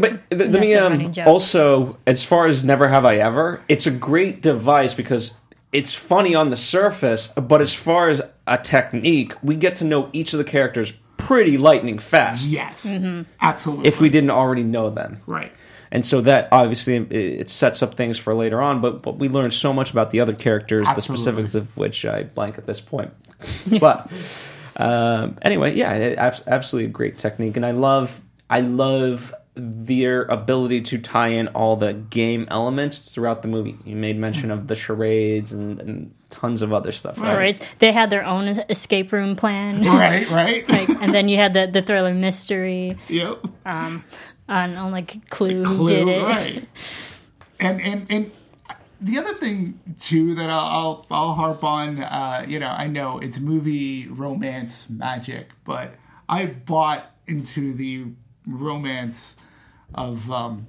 [0.00, 3.90] But th- let me um, also, as far as Never Have I Ever, it's a
[3.90, 5.34] great device because
[5.72, 10.10] it's funny on the surface, but as far as a technique, we get to know
[10.12, 12.48] each of the characters pretty lightning fast.
[12.50, 13.22] yes, Mm-hmm.
[13.40, 13.86] absolutely.
[13.88, 15.20] If we didn't already know them.
[15.26, 15.52] right,
[15.90, 19.28] And so that obviously it- it sets up things for later on, but, but we
[19.28, 22.80] learn so much about the other characters, the specifics of which I blank at this
[22.80, 23.12] point.
[23.80, 24.10] but
[24.76, 30.80] um, anyway, yeah, it, absolutely a great technique, and I love I love their ability
[30.80, 33.76] to tie in all the game elements throughout the movie.
[33.84, 37.18] You made mention of the charades and, and tons of other stuff.
[37.18, 37.36] Right?
[37.36, 37.74] Right.
[37.78, 39.82] They had their own escape room plan.
[39.86, 40.68] right, right.
[40.68, 43.44] like, and then you had the, the thriller mystery yep.
[43.66, 44.02] on,
[44.48, 46.22] on like Clue, who Clue, did it.
[46.22, 46.68] right?
[47.60, 48.32] And and and
[49.00, 53.18] the other thing too that I'll I'll, I'll harp on, uh, you know, I know
[53.18, 55.94] it's movie romance magic, but
[56.28, 58.06] I bought into the
[58.46, 59.36] romance
[59.94, 60.66] of um,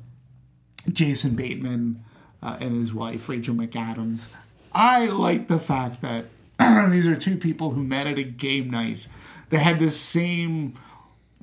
[0.92, 2.04] Jason Bateman
[2.42, 4.30] uh, and his wife Rachel McAdams.
[4.74, 6.26] I like the fact that
[6.92, 9.08] these are two people who met at a game night.
[9.50, 10.78] They had this same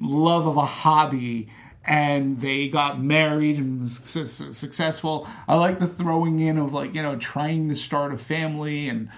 [0.01, 1.49] love of a hobby
[1.85, 5.27] and they got married and was successful.
[5.49, 9.09] I like the throwing in of like, you know, trying to start a family and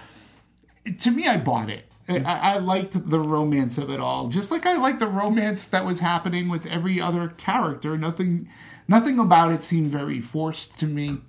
[0.99, 1.85] to me, I bought it.
[2.09, 5.85] I, I liked the romance of it all, just like I liked the romance that
[5.85, 7.97] was happening with every other character.
[7.97, 8.49] Nothing,
[8.87, 11.19] nothing about it seemed very forced to me.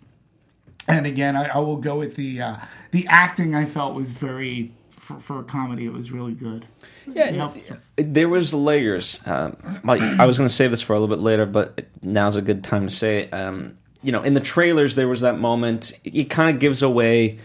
[0.88, 2.56] And again, I, I will go with the uh,
[2.90, 3.54] the acting.
[3.54, 5.86] I felt was very for, for a comedy.
[5.86, 6.66] It was really good.
[7.06, 7.80] Yeah, Yep.
[7.96, 9.20] there was layers.
[9.26, 12.36] Um, like I was going to save this for a little bit later, but now's
[12.36, 13.22] a good time to say.
[13.22, 13.32] it.
[13.34, 15.92] Um, you know, in the trailers, there was that moment.
[16.04, 17.38] It kind of gives away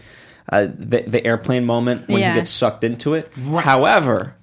[0.50, 2.32] uh, the, the airplane moment when Yeah.
[2.34, 3.30] he gets sucked into it.
[3.38, 3.64] Right.
[3.64, 4.34] However,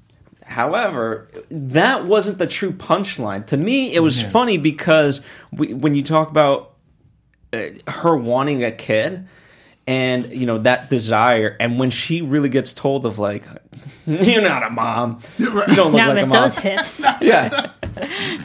[0.45, 3.45] however, that wasn't the true punchline.
[3.47, 6.73] To me, it was funny because we, when you talk about
[7.53, 9.27] uh, her wanting a kid
[9.85, 13.45] and you know that desire and when she really gets told of like
[14.05, 16.99] you're not a mom you don't look Not like a mom those hips.
[17.21, 17.71] yeah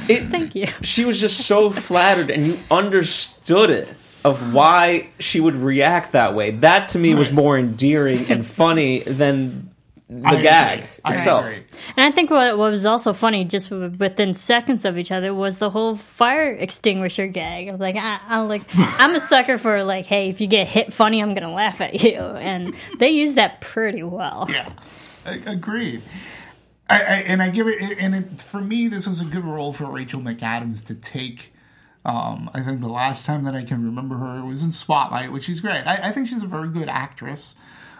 [0.08, 0.68] it, Thank you.
[0.82, 3.88] she was just so flattered and you understood it
[4.24, 9.00] of why she would react that way that to me was more endearing and funny
[9.00, 9.72] than
[10.20, 11.62] the I gag I itself agree.
[11.96, 15.56] And I think what, what was also funny, just within seconds of each other, was
[15.56, 17.68] the whole fire extinguisher gag.
[17.68, 20.68] I was like, I, I'm like, I'm a sucker for like, hey, if you get
[20.68, 24.48] hit funny, I'm gonna laugh at you, and they used that pretty well.
[24.50, 24.72] Yeah,
[25.24, 26.02] I, agreed.
[26.90, 29.72] I, I, and I give it, and it, for me, this was a good role
[29.72, 31.51] for Rachel McAdams to take.
[32.04, 35.48] Um, I think the last time that I can remember her was in Spotlight, which
[35.48, 35.82] is great.
[35.86, 37.54] I, I think she's a very good actress.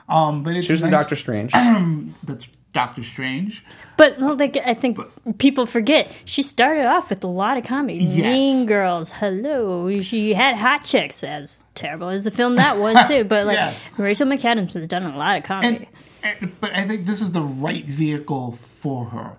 [0.09, 1.53] Um, but it's she was in Doctor Strange
[2.25, 3.65] That's Doctor Strange.
[3.97, 4.99] But well, like, I think
[5.39, 7.99] people forget she started off with a lot of comedy.
[8.03, 8.23] Yes.
[8.25, 10.01] Mean Girls, hello.
[10.01, 13.23] She had Hot Chicks, as terrible as the film that was too.
[13.33, 13.81] But like, Yes.
[13.97, 15.89] Rachel McAdams has done a lot of comedy.
[16.25, 19.37] And, and but I think this is the right vehicle for her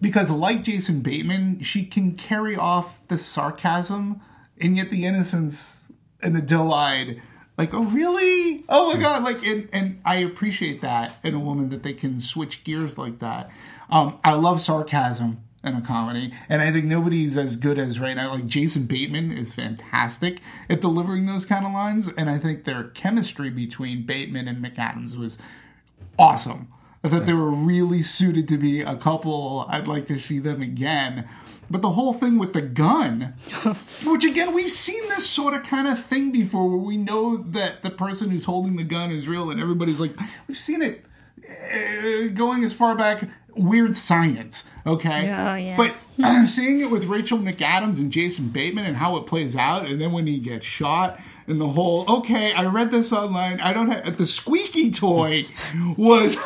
[0.00, 4.20] because, like Jason Bateman, she can carry off the sarcasm
[4.60, 5.80] and yet the innocence
[6.20, 7.20] and the doe-eyed.
[7.58, 8.64] Like, oh really?
[8.68, 9.22] Oh my god!
[9.22, 13.18] Like, and and I appreciate that in a woman that they can switch gears like
[13.18, 13.50] that.
[13.90, 18.16] Um, I love sarcasm in a comedy, and I think nobody's as good as right
[18.16, 18.34] now.
[18.34, 22.84] Like Jason Bateman is fantastic at delivering those kind of lines, and I think their
[22.84, 25.38] chemistry between Bateman and McAdams was
[26.18, 26.68] awesome.
[27.04, 29.66] I thought they were really suited to be a couple.
[29.68, 31.28] I'd like to see them again.
[31.68, 33.34] But the whole thing with the gun,
[34.06, 37.82] which again, we've seen this sort of kind of thing before where we know that
[37.82, 40.14] the person who's holding the gun is real and everybody's like,
[40.46, 41.04] we've seen it
[41.48, 43.28] uh, going as far back.
[43.54, 45.30] Weird science, okay?
[45.30, 45.76] Oh, yeah.
[45.76, 50.00] But seeing it with Rachel McAdams and Jason Bateman and how it plays out, and
[50.00, 53.60] then when he gets shot, and the whole okay, I read this online.
[53.60, 55.48] I don't have the squeaky toy
[55.98, 56.38] was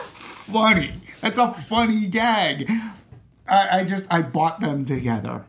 [0.52, 0.94] funny.
[1.20, 2.70] That's a funny gag.
[3.48, 5.44] I, I just I bought them together.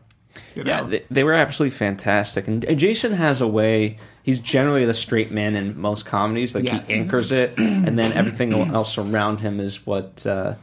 [0.54, 0.70] You know?
[0.70, 2.46] Yeah, they, they were absolutely fantastic.
[2.48, 3.98] And Jason has a way.
[4.22, 6.54] He's generally the straight man in most comedies.
[6.54, 6.86] Like Yes.
[6.88, 10.54] he anchors it, and then everything else around him is what uh,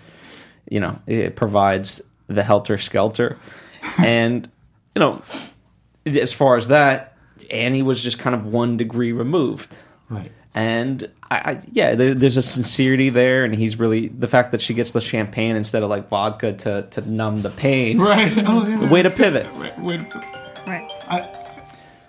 [0.69, 1.00] you know.
[1.08, 3.38] It provides the helter skelter,
[4.00, 4.50] and
[4.96, 5.21] you know,
[6.06, 7.17] as far as that,
[7.50, 9.75] Annie was just kind of one degree removed.
[10.10, 10.31] right.
[10.56, 14.62] And I, I yeah, there, there's a sincerity there, and he's really the fact that
[14.62, 17.99] she gets the champagne instead of like vodka to to numb the pain.
[17.99, 18.31] Right.
[18.47, 19.45] Oh, yeah, Way to pivot.
[19.51, 19.62] good.
[19.62, 20.23] Right, way to-
[20.65, 20.89] Right.
[21.10, 21.19] I,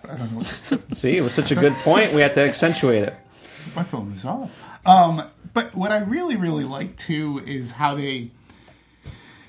[0.05, 0.38] I don't know.
[0.38, 2.12] What See, it was such a good point.
[2.14, 3.14] We had to accentuate it.
[3.74, 4.51] my phone was off.
[4.86, 8.30] Um, but what I really, really like too is how they,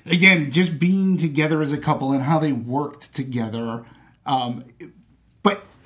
[0.06, 3.84] again, just being together as a couple and how they worked together.
[4.26, 4.88] Um, but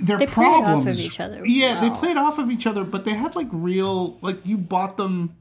[0.03, 2.85] their They played off problems, of each other Yeah, they played off of each other,
[2.85, 5.37] but they had like real, like you bought them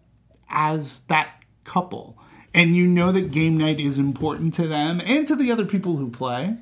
[0.50, 1.30] as that
[1.64, 2.18] couple,
[2.54, 5.98] and you know that game night is important to them and to the other people
[5.98, 6.56] who play,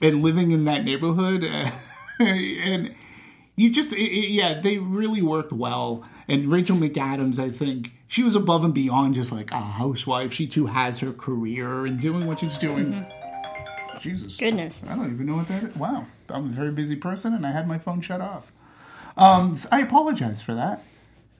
[0.00, 1.44] and living in that neighborhood,
[2.18, 2.94] and
[3.56, 6.04] you just it, it- yeah they really worked well.
[6.26, 10.32] And rachel mcadams i think she was above and beyond just like a housewife.
[10.32, 12.92] She too has her career and doing what she's doing.
[12.92, 13.98] Mm-hmm.
[13.98, 14.36] Jesus.
[14.36, 14.84] Goodness.
[14.88, 15.76] i don't even know what that is.
[15.76, 18.52] Wow i'm a very busy person and i had my phone shut off
[19.16, 20.82] um i apologize for that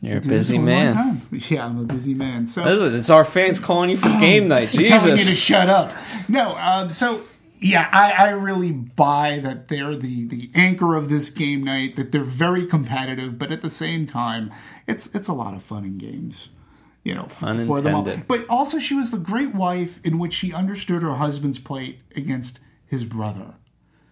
[0.01, 1.22] You're a busy man.
[1.32, 4.70] yeah i'm a busy man so Listen, it's our fans calling you for game night.
[4.70, 5.93] Jesus, telling you to shut up.
[6.28, 7.22] No, uh, so
[7.61, 11.97] yeah, I, I really buy that they're the the anchor of this game night.
[11.97, 14.53] That they're very competitive, but at the same time,
[14.87, 16.51] it's it's a lot of fun in games.
[17.05, 18.03] You know, f- for them all.
[18.28, 22.61] But also, she was the great wife in which she understood her husband's plight against
[22.87, 23.55] his brother.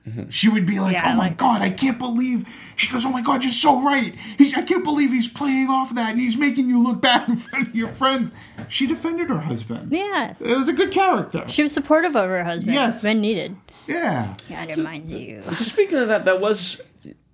[0.09, 0.31] Mm-hmm.
[0.31, 2.45] She would be like, Yeah, "Oh my like god, I can't believe."
[2.75, 4.15] She goes, "Oh my god, you're so right.
[4.37, 7.37] He's, I can't believe he's playing off that, and he's making you look bad in
[7.37, 8.33] front of your friends."
[8.69, 9.93] She defended her husband.
[9.93, 10.35] Yeah.
[10.41, 11.45] It was a good character.
[11.47, 13.05] She was supportive of her husband Yes.
[13.05, 13.55] when needed.
[13.87, 14.35] Yeah.
[14.49, 15.43] He undermines you.
[15.45, 16.81] So speaking of that, that was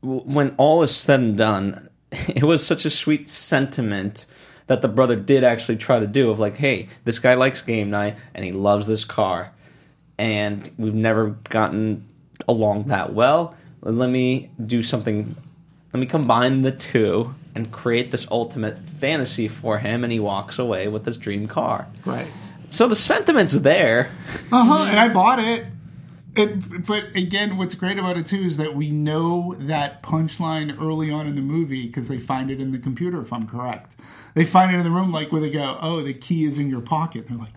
[0.02, 1.88] when all is said and done.
[2.28, 4.26] It was such a sweet sentiment
[4.66, 7.88] that the brother did actually try to do of like, hey, this guy likes game
[7.90, 9.52] night and he loves this car,
[10.18, 12.06] and we've never gotten
[12.48, 13.54] along that well.
[13.82, 15.36] Let me do something.
[15.92, 20.58] Let me combine the two and create this ultimate fantasy for him, and he walks
[20.58, 21.86] away with his dream car.
[22.04, 22.26] Right.
[22.70, 24.10] So the sentiment's there.
[24.52, 24.84] Uh huh.
[24.84, 25.66] And I bought it.
[26.36, 31.10] It, but again, what's great about it too is that we know that punchline early
[31.10, 33.20] on in the movie because they find it in the computer.
[33.20, 33.96] If I'm correct,
[34.34, 36.68] they find it in the room like where they go, "Oh, the key is in
[36.68, 37.54] your pocket." They're like,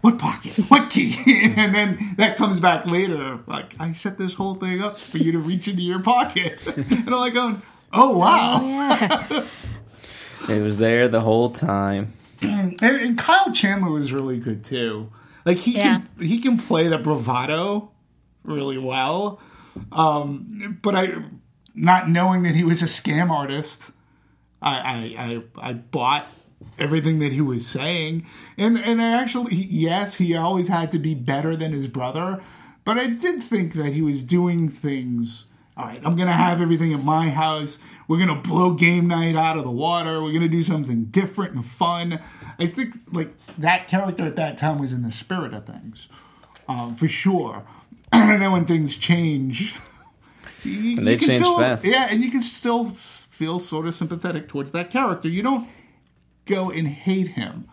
[0.00, 0.56] "What pocket?
[0.68, 1.16] What key?"
[1.56, 3.38] and then that comes back later.
[3.46, 7.08] Like, I set this whole thing up for you to reach into your pocket, and
[7.08, 9.46] I'm like going, "Oh wow!" Yeah.
[10.48, 12.12] It was there the whole time.
[12.40, 15.10] And, and Kyle Chandler was really good too.
[15.44, 16.02] Like he Yeah.
[16.02, 17.90] can he can play the bravado
[18.44, 19.40] really well.
[19.90, 21.14] Um, but I,
[21.74, 23.90] not knowing that he was a scam artist,
[24.62, 24.76] I
[25.18, 26.26] I, I, I bought
[26.78, 31.14] everything that he was saying, and and I actually yes, he always had to be
[31.14, 32.40] better than his brother,
[32.84, 35.46] but I did think that he was doing things.
[35.76, 37.78] All right, I'm gonna have everything at my house.
[38.08, 40.22] We're gonna blow game night out of the water.
[40.22, 42.20] We're gonna do something different and fun.
[42.58, 46.08] I think like that character at that time was in the spirit of things,
[46.68, 47.64] um, for sure.
[48.12, 49.74] and then when things change,
[50.64, 51.84] you, And they change feel- fast.
[51.84, 55.28] Yeah, and you can still feel sort of sympathetic towards that character.
[55.28, 55.68] You don't
[56.48, 57.68] go and hate him.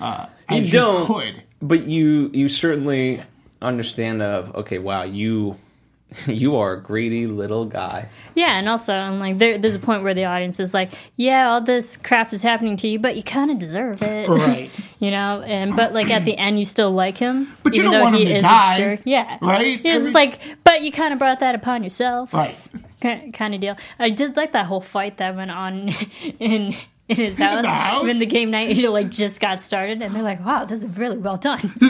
[0.00, 1.06] Uh, You don't.
[1.06, 1.42] could.
[1.60, 3.22] but you you certainly
[3.60, 5.56] understand of okay wow you
[6.26, 10.02] you are a greedy little guy Yeah, and also, I'm like, there, there's a point
[10.02, 13.22] where the audience is like, yeah, all this crap is happening to you, but you
[13.22, 14.28] kind of deserve it.
[14.28, 14.70] Right.
[14.98, 17.54] you know, and but like at the end, you still like him.
[17.62, 19.00] But you even don't though want he him to is die, A jerk.
[19.04, 19.38] Yeah.
[19.40, 19.80] right?
[19.84, 22.34] It's I mean- like, but you kind of brought that upon yourself.
[22.34, 22.56] Right.
[23.00, 23.76] Kind of deal.
[23.98, 25.88] I did like that whole fight that went on
[26.38, 26.74] in.
[27.08, 28.02] In his house, the house?
[28.04, 30.82] when the game night you know, like just got started, and they're like, "Wow, this
[30.84, 31.60] is really well done."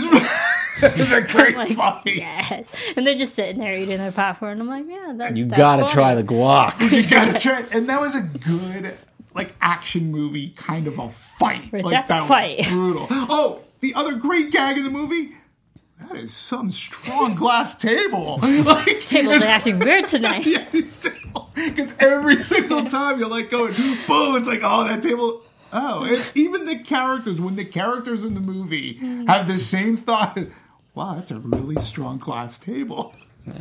[0.84, 2.02] It's a great like, fight.
[2.06, 4.60] yes, and they're just sitting there eating their popcorn.
[4.60, 5.92] I'm like, "Yeah, that, you that's gotta funny.
[5.92, 7.68] try the guac You gotta try it.
[7.72, 8.96] And that was a good,
[9.34, 11.70] like, action movie kind of a fight.
[11.72, 12.66] Right, like, that's a that was fight.
[12.68, 13.06] brutal.
[13.10, 15.32] Oh, the other great gag in the movie?
[16.00, 18.38] That is some strong glass table.
[18.42, 20.46] Like, Tables are acting weird tonight.
[20.46, 20.66] Yeah,
[21.74, 25.42] because every single time you're like going boom, it's like oh that table.
[25.72, 28.94] Oh, and even the characters when the characters in the movie
[29.26, 30.38] have the same thought.
[30.94, 33.14] Wow, that's a really strong glass table.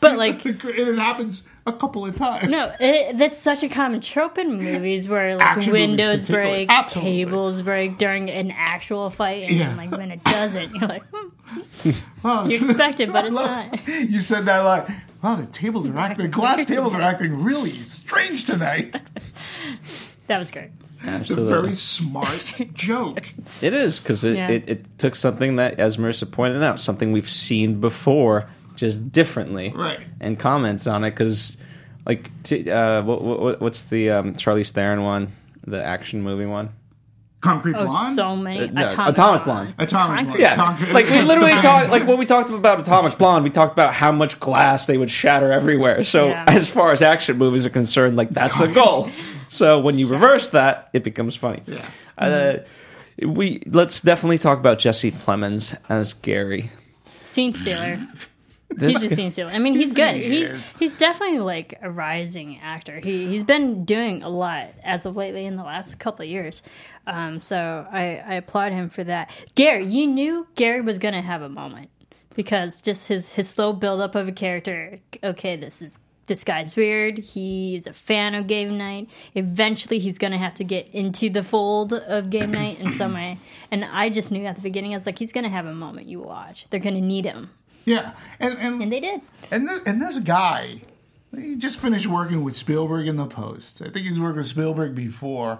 [0.00, 2.48] But like, a and it happens a couple of times.
[2.48, 7.24] No, it, that's such a common trope in movies where like Action windows break, Absolutely.
[7.24, 9.68] tables break during an actual fight, and Yeah.
[9.68, 11.90] then, like when it doesn't, you're like, hmm,
[12.24, 13.88] Oh, you expect it, but it's love- not.
[13.88, 14.88] You said that like,
[15.22, 19.00] wow, the tables are acting, the glass tables are acting really strange tonight.
[20.28, 20.68] That was great.
[21.02, 22.44] It's a very smart
[22.74, 23.32] joke.
[23.62, 24.48] it is because it, Yeah.
[24.50, 28.46] it, it took something that as marissa pointed out something we've seen before
[28.76, 30.00] just differently Right.
[30.20, 31.56] and comments on it because
[32.04, 35.32] like t- uh, what, what, what's the um, charlize theron one
[35.66, 36.74] the action movie one
[37.40, 38.14] Concrete Oh, Blonde.
[38.16, 38.62] so many.
[38.62, 39.44] Uh, no, Atomic, Atomic Blonde.
[39.44, 39.74] Blonde.
[39.78, 40.40] Atomic Concrete Blonde.
[40.40, 41.90] Yeah, Concrete- like we literally talked.
[41.90, 45.10] Like when we talked about Atomic Blonde, we talked about how much glass they would
[45.10, 46.02] shatter everywhere.
[46.02, 46.44] So Yeah.
[46.48, 49.08] as far as action movies are concerned, like that's a goal.
[49.48, 51.62] So when you reverse that, it becomes funny.
[51.66, 51.84] Yeah.
[52.18, 52.56] Uh,
[53.24, 56.70] we let's definitely talk about Jesse Plemons as Gary.
[57.22, 58.00] Scene stealer.
[58.70, 59.50] This he's a scene stealer.
[59.50, 60.16] I mean, he's good.
[60.16, 63.00] He He's he's definitely like a rising actor.
[63.00, 66.62] He he's been doing a lot as of lately in the last couple of years.
[67.06, 69.30] Um, so I, I applaud him for that.
[69.54, 71.90] Gary, you knew Gary was gonna have a moment
[72.34, 75.00] because just his his slow build up of a character.
[75.24, 75.92] Okay, this is
[76.26, 77.18] this guy's weird.
[77.18, 79.08] He's a fan of game night.
[79.34, 83.38] Eventually, he's gonna have to get into the fold of game night in some way.
[83.70, 86.06] And I just knew at the beginning, I was like, he's gonna have a moment.
[86.06, 86.66] You watch.
[86.68, 87.50] They're gonna need him,
[87.88, 89.22] Yeah, and and and they did.
[89.50, 90.82] And this, and this guy,
[91.34, 93.80] he just finished working with Spielberg in the Post.
[93.80, 95.58] I think he's worked with Spielberg before.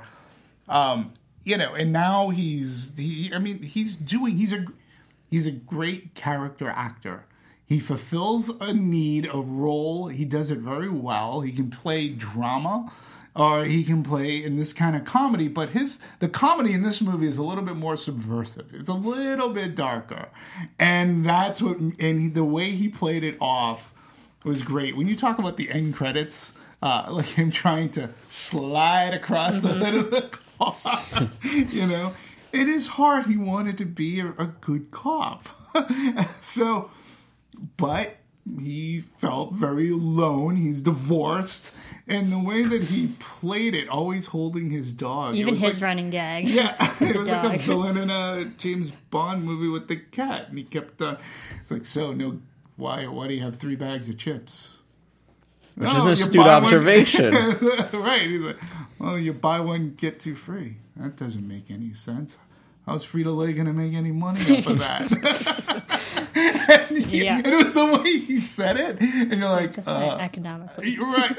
[0.68, 1.14] Um,
[1.44, 3.32] you know, and now he's he.
[3.32, 4.36] I mean, he's doing.
[4.36, 4.66] He's a
[5.30, 7.24] he's a great character actor.
[7.64, 10.08] He fulfills a need, a role.
[10.08, 11.40] He does it very well.
[11.40, 12.90] He can play drama,
[13.38, 15.46] or he can play in this kind of comedy.
[15.46, 18.74] But his the comedy in this movie is a little bit more subversive.
[18.74, 20.28] It's a little bit darker,
[20.78, 21.78] and that's what.
[21.78, 23.94] And he, the way he played it off
[24.44, 24.96] was great.
[24.96, 29.68] When you talk about the end credits, uh, like him trying to slide across the
[29.68, 30.22] hood of the
[30.58, 32.14] car, you know,
[32.52, 35.48] in his heart he wanted to be a, a good cop.
[36.40, 36.90] so,
[37.76, 38.17] but
[38.60, 40.56] he felt very alone.
[40.56, 41.72] He's divorced,
[42.06, 46.10] and the way that he played it, always holding his dog, even his like- running
[46.10, 46.48] gag.
[46.48, 47.60] yeah, it was like a dog.
[47.66, 51.00] villain in a James Bond movie with the cat, and he kept.
[51.02, 51.16] Uh,
[51.60, 52.40] it's like, so no,
[52.76, 53.06] why?
[53.06, 54.76] Why do you have three bags of chips?
[55.74, 57.32] Which "Oh, is you an astute observation.
[57.92, 58.22] right?
[58.22, 58.56] He's like,
[58.98, 60.78] well, you buy one get two free.
[60.96, 62.36] That doesn't make any sense.
[62.88, 65.12] How's Frito Lay going to make any money off of that?
[66.90, 67.42] and, he- Yeah.
[67.44, 70.96] it was the way he said it, and you're like, That's uh, economically.
[71.00, 71.36] right.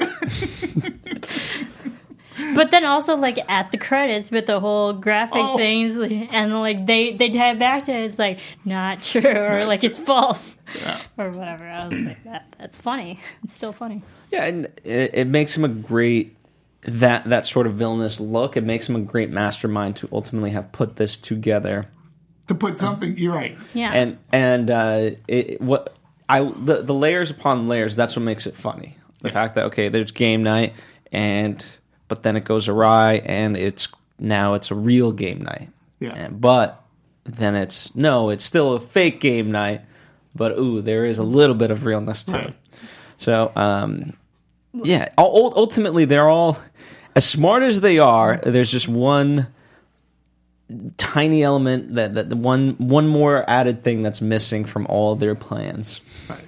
[2.54, 5.56] But then also like at the credits with the whole graphic Oh.
[5.58, 5.94] things,
[6.32, 9.84] and like they they tie it back to it, it's like not true or like
[9.84, 10.54] it's false
[11.18, 11.64] or whatever.
[11.68, 13.20] I was like that that's funny.
[13.44, 14.02] It's still funny.
[14.30, 16.34] Yeah, and it, it makes him a great
[16.82, 18.56] that that sort of villainous look.
[18.56, 21.88] It makes him a great mastermind to ultimately have put this together.
[22.48, 23.56] to put something, you're right.
[23.74, 23.92] Yeah.
[23.92, 25.94] And and uh, it, what
[26.28, 27.96] I the, the layers upon layers.
[27.96, 28.96] That's what makes it funny.
[29.22, 30.72] The fact that okay, there's game night,
[31.12, 31.64] and
[32.08, 35.68] but then it goes awry, and it's now it's a real game night.
[35.98, 36.14] Yeah.
[36.14, 36.82] And- but
[37.24, 39.82] then it's no, it's still a fake game night.
[40.34, 42.46] But ooh, there is a little bit of realness to Right.
[42.48, 42.54] it.
[43.18, 44.14] So, um,
[44.74, 46.58] yeah, ultimately, they're all
[47.14, 48.38] as smart as they are.
[48.38, 49.48] There's just one
[50.96, 55.34] tiny element that, that the one one more added thing that's missing from all their
[55.34, 56.00] plans.
[56.28, 56.44] Right.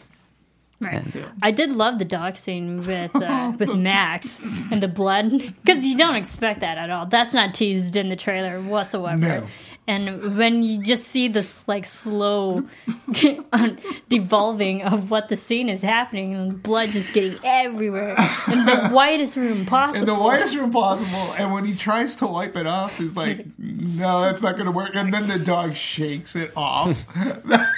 [0.80, 0.94] Right.
[1.14, 5.84] And- I did love the dog scene with uh, with Max and the blood because
[5.84, 7.06] you don't expect that at all.
[7.06, 9.16] That's not teased in the trailer whatsoever.
[9.16, 9.46] No.
[9.88, 12.68] And when you just see this like slow
[14.08, 18.16] devolving of what the scene is happening and blood just getting everywhere
[18.50, 20.00] in the whitest room possible.
[20.00, 21.34] in the whitest room possible.
[21.36, 24.72] And when he tries to wipe it off, he's like, "No, that's not going to
[24.72, 27.04] work." And then the dog shakes it off.
[27.44, 27.68] that,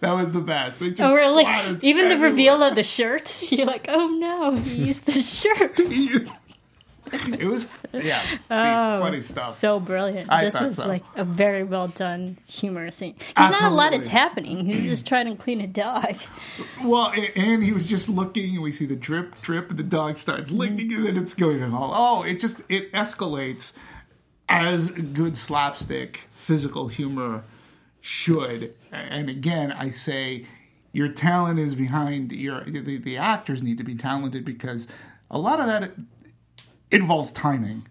[0.00, 0.78] was the best.
[0.78, 4.86] They just like splatters even the reveal of the shirt, you're like, oh no, he
[4.86, 5.76] used the shirt.
[7.38, 9.52] it was yeah, see, Oh, funny stuff.
[9.52, 10.30] So brilliant.
[10.30, 10.88] I this was so.
[10.88, 13.14] like a very well done humor scene.
[13.28, 14.64] Because not a lot is happening.
[14.64, 16.16] He's just trying to clean a dog.
[16.82, 20.16] well, and he was just looking, and we see the drip, drip, and the dog
[20.16, 20.58] starts mm-hmm.
[20.58, 21.92] licking, and then it's going all.
[21.94, 23.72] Oh, it just it escalates
[24.48, 27.44] as good slapstick physical humor
[28.00, 28.74] should.
[28.90, 30.46] And again, I say
[30.92, 34.86] your talent is behind your the, the actors need to be talented because
[35.30, 35.92] a lot of that
[36.92, 37.86] involves timing.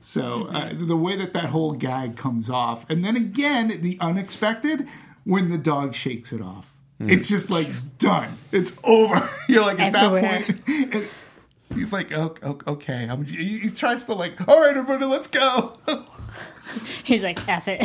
[0.00, 4.86] So uh, the way that that whole gag comes off, and then again the unexpected
[5.24, 6.70] when the dog shakes it off.
[7.00, 7.68] It's just like
[7.98, 8.38] done.
[8.52, 9.28] It's over.
[9.48, 10.44] You're like at Everywhere.
[10.46, 10.92] that point.
[10.94, 11.08] and
[11.74, 13.06] he's like, "Oh, oh, okay.
[13.10, 15.74] I'm, he he tries to like, all right, everybody, let's go.
[17.04, 17.80] He's like, F it.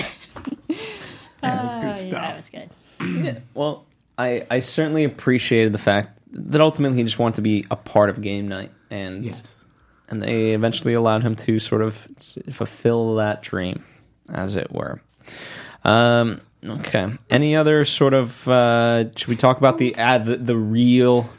[1.42, 2.12] That was Oh, good yeah, stuff.
[2.12, 2.50] that was
[3.20, 3.42] good.
[3.54, 3.86] Well,
[4.18, 8.10] I I certainly appreciated the fact that ultimately he just wanted to be a part
[8.10, 9.44] of game night, and Yes.
[10.12, 12.07] And they eventually allowed him to sort of
[12.51, 13.84] fulfill that dream,
[14.30, 15.01] as it were.
[15.84, 17.14] Um, okay.
[17.30, 18.47] Any other sort of?
[18.47, 21.32] Uh, should we talk about the ad, the, the real,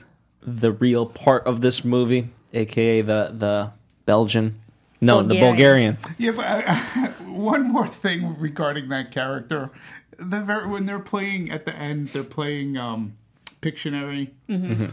[0.43, 3.71] the real part of this movie, aka the the
[4.07, 4.59] Belgian?
[5.01, 5.99] No, the Bulgarian.
[6.17, 6.75] Yeah, but uh,
[7.27, 9.71] one more thing regarding that character.
[10.17, 13.15] The ver- when they're playing at the end, they're playing um,
[13.61, 14.87] Pictionary, Mm-hmm.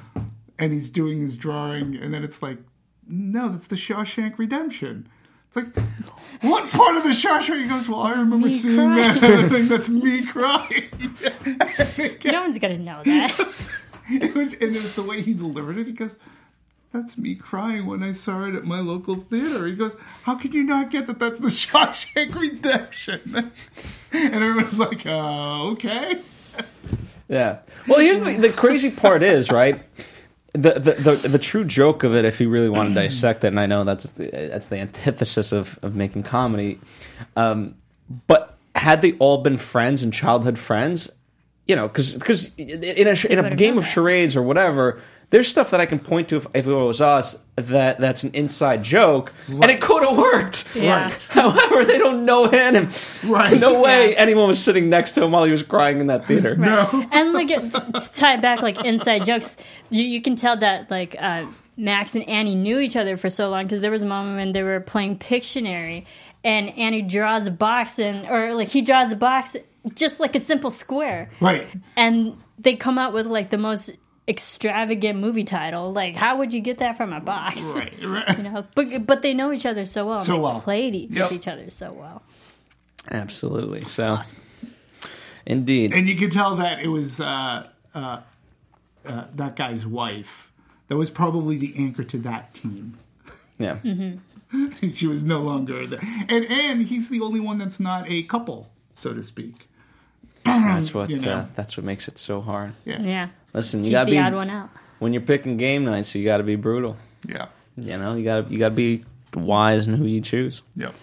[0.58, 2.58] and he's doing his drawing, and then it's like,
[3.10, 5.10] no, that's the Shawshank Redemption.
[5.48, 5.76] It's like,
[6.42, 7.64] what part of the Shawshank?
[7.64, 9.20] He goes, well, I remember me seeing that.
[9.20, 10.90] crying." I think that's me crying.
[12.26, 13.54] No one's gonna know that.
[14.10, 15.88] it was, and it was the way he delivered it.
[15.88, 16.16] He goes,
[16.94, 20.54] "That's me crying when I saw it at my local theater." He goes, "How could
[20.54, 21.20] you not get that?
[21.20, 23.52] That's the Shawshank Redemption."
[24.12, 26.22] and everyone's like, uh, "Okay."
[27.28, 27.60] Yeah.
[27.88, 29.84] Well, here's the, the crazy part is right.
[30.54, 33.48] The, the the the true joke of it, if you really want to dissect it,
[33.50, 36.80] and I know that's the, that's the antithesis of, of making comedy,
[37.36, 37.76] um,
[38.26, 41.10] but had they all been friends and childhood friends,
[41.68, 45.00] you know, because in a in a game of charades or whatever,
[45.32, 48.32] there's stuff that I can point to if, if it was us that that's an
[48.34, 50.66] inside joke, and it could have worked.
[50.76, 51.10] Yeah.
[51.30, 52.76] However, they don't know him.
[52.76, 53.60] and Right.
[53.60, 54.18] No way Yeah.
[54.18, 56.56] anyone was sitting next to him while he was crying in that theater.
[56.56, 57.08] No.
[57.12, 59.56] And like it, to tie it back like inside jokes
[59.90, 61.46] you, you can tell that like uh,
[61.78, 64.52] max and annie knew each other for so long because there was a moment when
[64.54, 66.06] they were playing pictionary
[66.44, 69.56] and annie draws a box and or like he draws a box
[69.96, 71.68] just like a simple square Right.
[71.96, 73.92] and they come out with like the most
[74.30, 77.94] extravagant movie title like how would you get that from a box Right.
[78.06, 78.38] Right.
[78.38, 80.62] you know but but they know each other so well So they well.
[80.62, 81.32] played Yep.
[81.32, 82.22] with each other so well
[83.12, 83.82] Absolutely.
[83.82, 84.20] So,
[85.46, 85.94] indeed.
[85.94, 88.20] And you could tell that it was uh, uh,
[89.06, 90.52] uh, that guy's wife
[90.90, 92.98] that was probably the anchor to that team.
[93.58, 93.78] yeah.
[93.84, 94.90] Mm-hmm.
[94.94, 98.68] she was no longer there, and and he's the only one that's not a couple,
[98.96, 99.69] so to speak.
[100.46, 101.10] That's what.
[101.10, 101.34] You know.
[101.34, 102.74] Uh, that's what makes it so hard.
[102.86, 103.02] Yeah.
[103.02, 104.70] yeah Listen, you he's gotta the be odd one out
[105.00, 106.14] when you're picking game nights.
[106.14, 106.98] You gotta be brutal.
[107.28, 107.48] Yeah.
[107.78, 110.62] You know, you gotta you gotta be wise in who you choose.
[110.76, 110.96] Yep.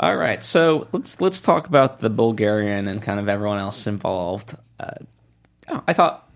[0.00, 4.56] All right, so let's let's talk about the Bulgarian and kind of everyone else involved.
[4.78, 4.90] Uh,
[5.68, 6.28] oh, I thought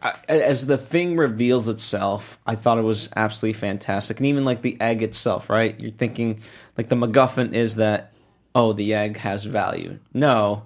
[0.00, 4.62] I, as the thing reveals itself, I thought it was absolutely fantastic, and even like
[4.62, 5.78] the egg itself, right?
[5.78, 6.40] You're thinking
[6.78, 8.12] like the MacGuffin is that
[8.54, 9.98] oh, the egg has value.
[10.14, 10.62] No,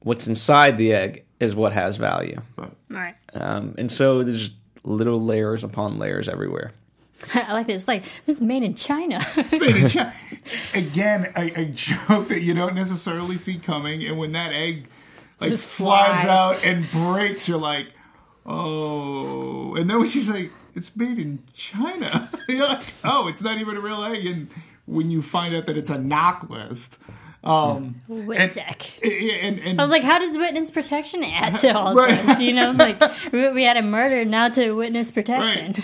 [0.00, 2.40] what's inside the egg is what has value,
[2.88, 3.14] Right.
[3.34, 4.50] um, and so there's
[4.84, 6.72] little layers upon layers everywhere.
[7.34, 7.86] I like this.
[7.86, 9.24] Like this is made in China.
[9.52, 10.14] Made in China.
[10.74, 14.88] Again, a, a joke that you don't necessarily see coming, and when that egg
[15.40, 16.26] like Just flies, flies.
[16.26, 17.88] out and breaks, you're like,
[18.46, 19.74] oh.
[19.76, 23.76] And then when she's like, "It's made in China," you're like, "Oh, it's not even
[23.76, 24.48] a real egg." And
[24.86, 26.98] when you find out that it's a NOC list,
[27.44, 29.02] um, and, Witsec.
[29.42, 32.24] and, and I was like, how does witness protection add to all Right.
[32.26, 32.40] this?
[32.40, 33.00] You know, like
[33.32, 35.82] we had a murder, now to witness protection.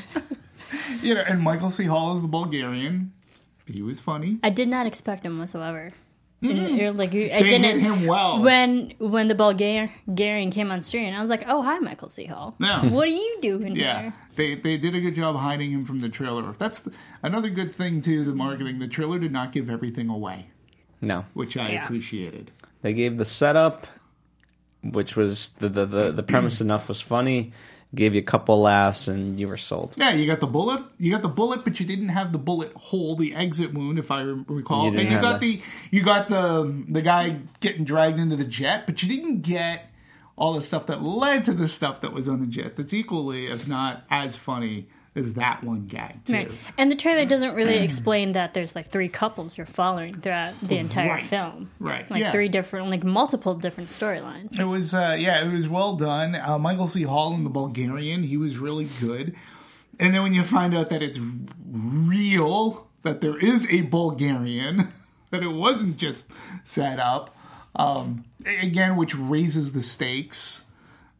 [1.03, 1.85] you know, and Michael C.
[1.85, 3.13] Hall is the Bulgarian.
[3.67, 4.39] He was funny.
[4.43, 5.93] I did not expect him whatsoever.
[6.43, 7.43] And, or, like I Mm-hmm.
[7.43, 8.43] They didn't hit him well.
[8.43, 11.15] when when the Bulgarian came on screen.
[11.15, 12.27] I was like, oh hi, Michael C.
[12.27, 12.55] Hall.
[12.61, 12.85] Yeah.
[12.87, 14.15] What are you doing Yeah, here?
[14.37, 16.55] they they did a good job hiding him from the trailer.
[16.59, 16.93] That's the,
[17.23, 18.23] another good thing too.
[18.25, 20.51] The marketing, the trailer did not give everything away,
[21.01, 21.84] No, which I Yeah.
[21.84, 22.51] appreciated.
[22.82, 23.86] They gave the setup,
[24.82, 27.53] which was the the the, the premise enough was funny.
[27.94, 29.94] Gave you a couple laughs and you were sold.
[29.97, 30.84] Yeah, you got the bullet.
[30.99, 34.11] You got the bullet, but you didn't have the bullet hole, the exit wound, if
[34.11, 34.86] I recall.
[34.86, 35.40] You didn't and you have got that.
[35.40, 39.90] the you got the the guy getting dragged into the jet, but you didn't get
[40.36, 42.76] all the stuff that led to the stuff that was on the jet.
[42.76, 46.33] That's equally, if not as funny as that one gag too.
[46.35, 46.51] Right.
[46.79, 50.77] And the trailer doesn't really explain that there's like three couples you're following throughout the
[50.79, 51.23] entire Right.
[51.25, 51.71] film.
[51.81, 52.33] Right, Like yeah.
[52.33, 54.59] three different, like multiple different storylines.
[54.61, 56.35] It was, uh, yeah, it was well done.
[56.37, 57.03] Uh, Michael C.
[57.03, 59.35] Hall in the Bulgarian, he was really good.
[59.99, 61.19] And then when you find out that it's
[61.73, 64.93] real, that there is a Bulgarian,
[65.31, 66.27] that it wasn't just
[66.64, 67.35] set up,
[67.75, 68.25] um,
[68.62, 70.62] again, which raises the stakes,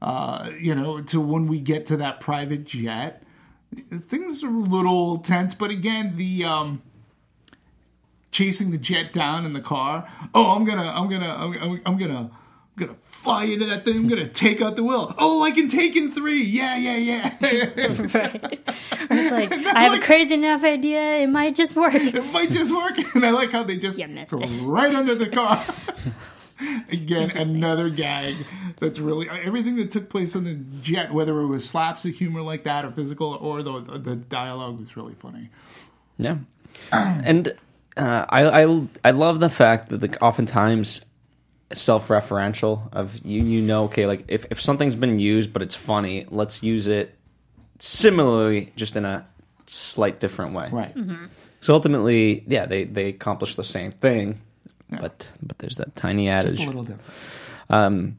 [0.03, 3.23] uh, you know, to when we get to that private jet.
[4.09, 6.83] Things are a little tense, but again, the um,
[8.31, 10.09] chasing the jet down in the car.
[10.35, 12.31] Oh, I'm gonna, I'm gonna, I'm, I'm, I'm gonna, I'm
[12.77, 13.97] gonna fly into that thing.
[13.97, 15.15] I'm gonna take out the wheel.
[15.19, 16.43] Oh, like in Taken Three.
[16.43, 17.23] Yeah, yeah, yeah.
[17.41, 18.61] right.
[19.11, 21.95] It's like, I have a crazy enough idea, it might just work.
[21.95, 22.97] it might just work.
[23.15, 24.57] And I like how they just You missed go it.
[24.63, 25.63] right under the car.
[26.91, 28.37] Again, another gag
[28.81, 32.43] that's really everything that took place on the jet, whether it was slaps of humor
[32.43, 35.51] like that or physical, or the the dialogue was really funny.
[36.19, 36.39] Yeah,
[36.93, 37.55] and
[37.97, 41.05] uh, I, I I love the fact that like oftentimes
[41.73, 46.25] self-referential of you you know okay like if, if something's been used but it's funny
[46.31, 47.17] let's use it
[47.81, 49.27] similarly just in a
[49.67, 50.69] slight different way.
[50.71, 50.95] Right.
[51.61, 54.41] So ultimately, yeah, they they accomplish the same thing,
[54.91, 56.61] but but there's that tiny Just adage.
[56.61, 57.11] a little different.
[57.69, 58.17] Um,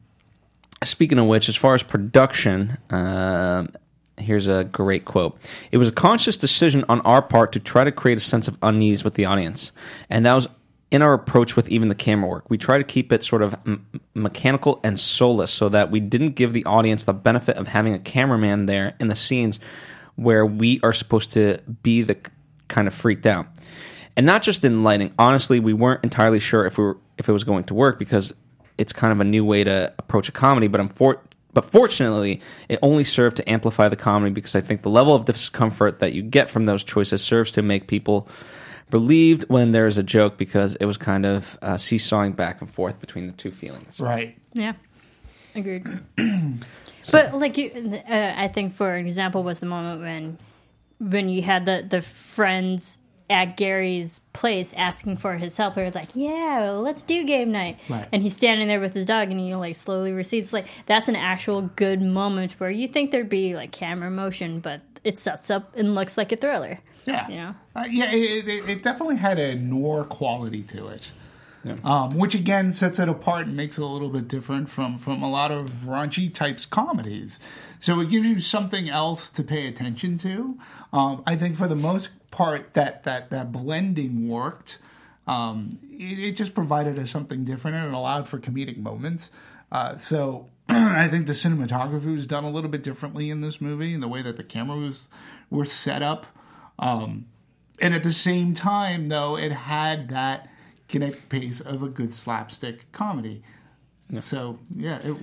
[0.84, 3.70] speaking of which, as far as production, um,
[4.18, 5.38] here's a great quote.
[5.72, 8.56] It was a conscious decision on our part to try to create a sense of
[8.62, 9.72] unease with the audience,
[10.10, 10.48] and that was
[10.90, 12.48] in our approach with even the camera work.
[12.48, 16.30] We try to keep it sort of m- mechanical and soulless, so that we didn't
[16.30, 19.60] give the audience the benefit of having a cameraman there in the scenes
[20.16, 22.16] where we are supposed to be the
[22.68, 23.46] kind of freaked out
[24.18, 25.14] and not just in lighting.
[25.16, 28.34] Honestly, we weren't entirely sure if we were if it was going to work because
[28.76, 30.66] it's kind of a new way to approach a comedy.
[30.66, 31.20] But I'm for,
[31.54, 35.24] but fortunately, it only served to amplify the comedy because I think the level of
[35.24, 38.28] discomfort that you get from those choices serves to make people
[38.90, 42.98] relieved when there's a joke because it was kind of uh, seesawing back and forth
[42.98, 44.00] between the two feelings.
[44.00, 44.36] Right.
[44.52, 44.72] Yeah,
[45.54, 45.86] agreed.
[47.12, 50.38] but like you, uh, I think for example was the moment when
[50.98, 52.98] when you had the the friends
[53.30, 55.74] at Gary's place asking for his help.
[55.74, 58.08] They're like, "Yeah, well, let's do game night," Right.
[58.12, 60.52] and he's standing there with his dog, and he like slowly recedes.
[60.52, 64.80] Like that's an actual good moment where you think there'd be like camera motion, but
[65.04, 66.80] it sets up and looks like a thriller.
[67.06, 67.28] Yeah.
[67.28, 67.54] You know?
[67.74, 71.12] Uh, yeah, it, it, it definitely had a noir quality to it.
[71.84, 75.22] Um, which again sets it apart and makes it a little bit different from, from
[75.22, 77.40] a lot of raunchy types comedies.
[77.78, 80.58] So it gives you something else to pay attention to.
[80.94, 84.78] Um, I think for the most part that that, that blending worked.
[85.26, 89.30] Um, it, it just provided us something different and it allowed for comedic moments.
[89.70, 93.94] Uh, so I think the cinematography was done a little bit differently in this movie,
[93.94, 95.08] and the way that the camera was
[95.50, 96.26] were set up.
[96.78, 97.26] Um,
[97.80, 100.48] and at the same time, though, it had that
[100.88, 103.42] kinetic pace of a good slapstick comedy.
[104.20, 105.16] So yeah, it,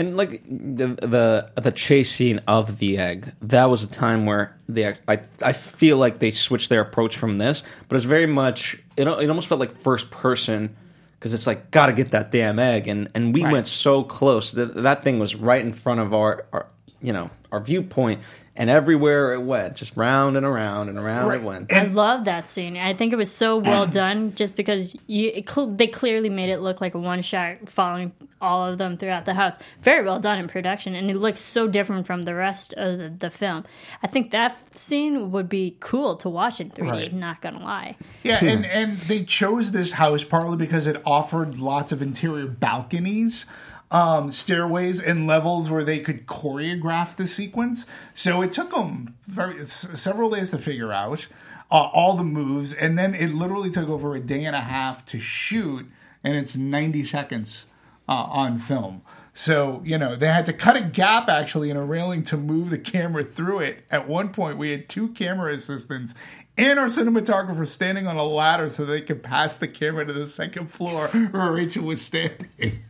[0.00, 4.56] And like the the the chase scene of the egg, that was a time where
[4.66, 8.78] they I I feel like they switched their approach from this, but it's very much
[8.96, 10.74] it it almost felt like first person
[11.18, 13.52] because it's like gotta get that damn egg, and and we Right.
[13.52, 16.66] went so close that that thing was right in front of our, our
[17.02, 18.20] you know our viewpoint,
[18.60, 21.40] and everywhere it went, just round and around and around Right.
[21.40, 21.72] it went.
[21.72, 22.76] I love that scene.
[22.76, 26.50] I think it was so well done, just because you it, cl- they clearly made
[26.50, 29.58] it look like a one shot, following all of them throughout the house.
[29.82, 33.08] Very well done in production, and it looked so different from the rest of the,
[33.08, 33.64] the film.
[34.02, 36.90] I think that scene would be cool to watch in 3D.
[36.90, 37.12] Right.
[37.14, 37.96] Not gonna lie.
[38.22, 43.46] Yeah, and and they chose this house partly because it offered lots of interior balconies,
[43.90, 47.86] um, stairways, and levels where they could choreograph the sequence.
[48.14, 51.26] So it took them very several days to figure out
[51.70, 55.04] uh, all the moves, and then it literally took over a day and a half
[55.06, 55.86] to shoot,
[56.22, 57.66] and it's ninety seconds
[58.08, 59.02] uh, on film.
[59.32, 62.70] So, you know, they had to cut a gap actually in a railing to move
[62.70, 63.84] the camera through it.
[63.90, 66.14] At one point, we had two camera assistants
[66.56, 70.26] and our cinematographer standing on a ladder so they could pass the camera to the
[70.26, 72.82] second floor where Rachel was standing.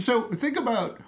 [0.00, 1.00] so, think about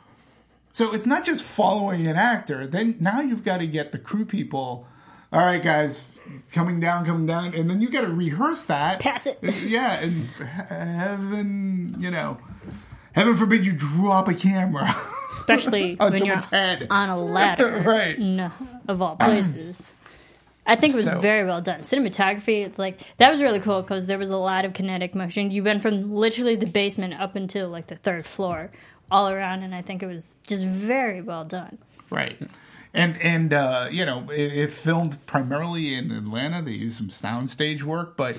[0.79, 2.65] so it's not just following an actor.
[2.65, 4.87] Then now you've got to get the crew people.
[5.33, 6.05] All right, guys,
[6.53, 9.01] coming down, coming down, and then you got to rehearse that.
[9.01, 9.41] Pass it.
[9.43, 12.39] Yeah, and heaven, you know,
[13.13, 14.95] heaven forbid you drop a camera.
[15.37, 16.87] Especially On when you're head.
[16.91, 17.81] on a ladder.
[17.85, 18.19] right.
[18.19, 18.53] No,
[18.87, 19.93] of all places.
[20.69, 21.81] I think it was So- very well done.
[21.81, 25.51] Cinematography, like that was really cool because there was a lot of kinetic motion.
[25.51, 28.71] You went from literally the basement up until like the third floor,
[29.11, 31.79] all around, and I think it was just very well done.
[32.11, 32.39] Right.
[32.95, 36.63] And and uh, you know it, it filmed primarily in Atlanta.
[36.63, 38.37] They used some soundstage work, but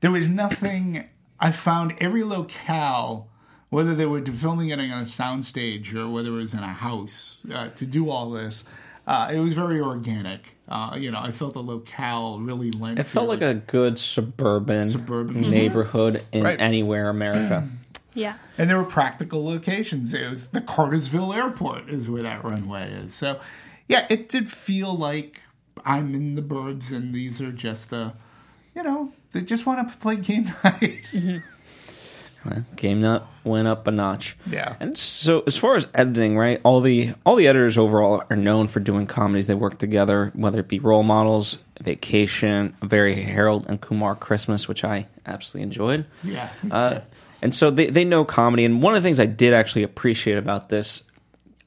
[0.00, 1.04] there was nothing.
[1.38, 3.28] I found every locale,
[3.68, 7.44] whether they were filming it on a soundstage or whether it was in a house,
[7.52, 8.64] uh, to do all this.
[9.06, 10.55] Uh, it was very organic.
[10.68, 12.98] Uh, you know, I felt the locale really lent.
[12.98, 15.48] It felt to like a good suburban, Suburban.
[15.48, 16.60] neighborhood in Right.
[16.60, 17.68] anywhere America.
[18.14, 18.36] Yeah.
[18.56, 20.14] And there were practical locations.
[20.14, 23.12] It was the Cartersville Airport is where that runway is.
[23.14, 23.40] So,
[23.88, 25.42] yeah, it did feel like
[25.84, 28.14] I'm in the burbs, and these are just the,
[28.74, 31.12] you know, they just want to play game night.
[32.76, 34.36] Game nut went up a notch.
[34.50, 34.76] Yeah.
[34.80, 38.68] And so as far as editing, right, all the all the editors overall are known
[38.68, 39.46] for doing comedies.
[39.46, 44.84] They work together, whether it be role models, vacation, very Harold and Kumar Christmas, which
[44.84, 46.06] I absolutely enjoyed.
[46.22, 47.00] Yeah, Uh,
[47.42, 48.64] and so they, they know comedy.
[48.64, 51.02] And one of the things I did actually appreciate about this,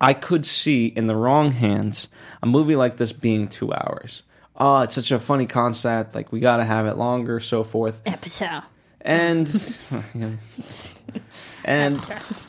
[0.01, 2.07] I could see in the wrong hands
[2.41, 4.23] a movie like this being two hours.
[4.55, 6.15] Oh, it's such a funny concept.
[6.15, 8.63] Like we got to have it longer, so forth Episode.
[9.01, 9.77] And
[11.65, 12.01] and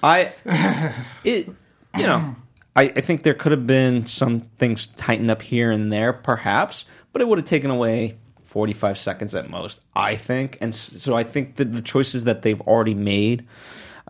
[0.02, 0.32] I
[1.24, 1.48] it
[1.96, 2.36] you know
[2.76, 6.84] I, I think there could have been some things tightened up here and there perhaps
[7.12, 8.18] but it would have taken away
[8.50, 10.58] 45 seconds at most, I think.
[10.60, 13.46] And so I think that the choices that they've already made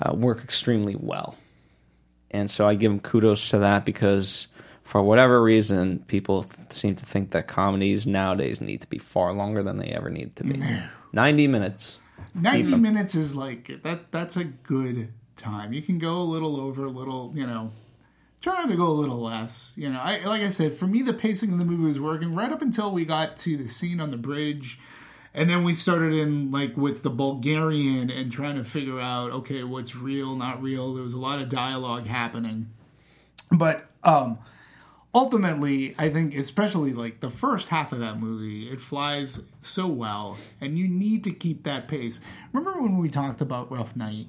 [0.00, 1.36] uh, work extremely well.
[2.30, 4.46] And so I give them kudos to that because
[4.82, 9.62] for whatever reason, people seem to think that comedies nowadays need to be far longer
[9.62, 10.62] than they ever need to be.
[11.12, 11.98] 90 minutes.
[12.34, 15.72] 90 minutes is like that that's a good time.
[15.72, 17.70] You can go a little over a little you know
[18.40, 20.00] try not to go a little less you know.
[20.00, 22.62] I, like i said for me the pacing of the movie was working right up
[22.62, 24.78] until we got to the scene on the bridge
[25.34, 29.62] and then we started in like with the bulgarian and trying to figure out okay
[29.62, 30.94] what's real not real.
[30.94, 32.70] There was a lot of dialogue happening.
[33.52, 34.38] But um
[35.14, 40.36] ultimately i think especially like the first half of that movie it flies so well
[40.60, 42.20] and you need to keep that pace.
[42.52, 44.26] Remember when we talked about rough night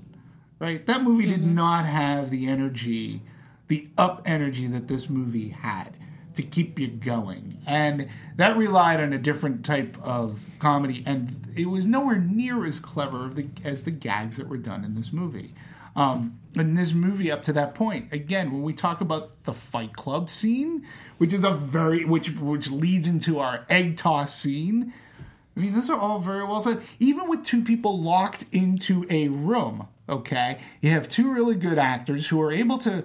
[0.61, 0.85] right?
[0.85, 3.21] That movie did not have the energy
[3.67, 5.95] the up energy that this movie had
[6.35, 7.57] to keep you going.
[7.65, 12.81] And that relied on a different type of comedy and it was nowhere near as
[12.81, 15.53] clever of the, as the gags that were done in this movie.
[15.95, 18.11] Um, in this movie up to that point.
[18.11, 20.85] Again, when we talk about the Fight Club scene,
[21.17, 24.93] which is a very which which leads into our egg toss scene.
[25.55, 26.81] I mean, those are all very well said.
[26.99, 32.27] Even with two people locked into a room, okay, you have two really good actors
[32.27, 33.03] who are able to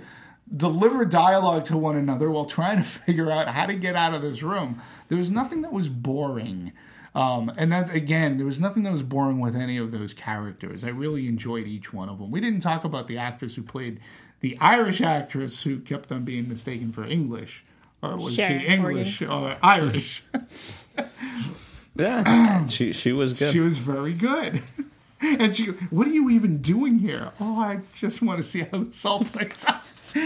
[0.55, 4.23] deliver dialogue to one another while trying to figure out how to get out of
[4.23, 4.81] this room.
[5.09, 6.73] There was nothing that was boring.
[7.17, 10.85] Um, and that's again, there was nothing that was boring with any of those characters.
[10.85, 12.31] I really enjoyed each one of them.
[12.31, 14.01] We didn't talk about the actress who played
[14.41, 17.65] the Irish actress who kept on being mistaken for English,
[18.03, 20.23] or was Sharon she English or Irish?
[21.99, 23.55] Yeah, she, she was good.
[23.55, 24.63] she was very good.
[25.23, 27.33] And she, what are you even doing here?
[27.41, 29.81] Oh, I just want to see how this all plays out.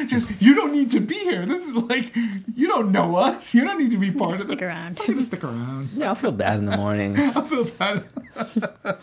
[0.09, 1.45] Just, you don't need to be here.
[1.47, 2.15] This is like,
[2.55, 3.55] you don't know us.
[3.55, 4.67] You don't need to be part of Stick this.
[4.67, 4.99] around.
[5.01, 5.91] I'm gonna stick around.
[5.97, 7.19] yeah, I'll feel bad in the morning.
[7.35, 8.05] I'll feel bad.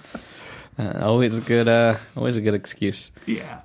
[0.80, 3.10] Uh, always a good, uh, always a good excuse.
[3.26, 3.62] Yeah.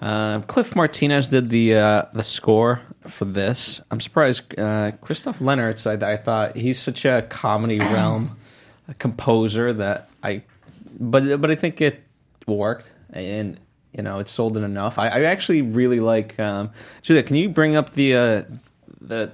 [0.00, 3.82] Uh, Cliff Martinez did the uh, the score for this.
[3.90, 4.58] I'm surprised.
[4.58, 5.86] Uh, Christopher Lennertz.
[5.86, 8.38] I, I thought he's such a comedy realm
[8.98, 10.42] composer that I,
[10.98, 12.02] but but I think it
[12.46, 13.60] worked and
[13.96, 14.98] you know it's sold it enough.
[14.98, 16.38] I, I actually really like.
[16.38, 16.70] Um,
[17.02, 18.42] Julia, can you bring up the uh,
[19.00, 19.32] the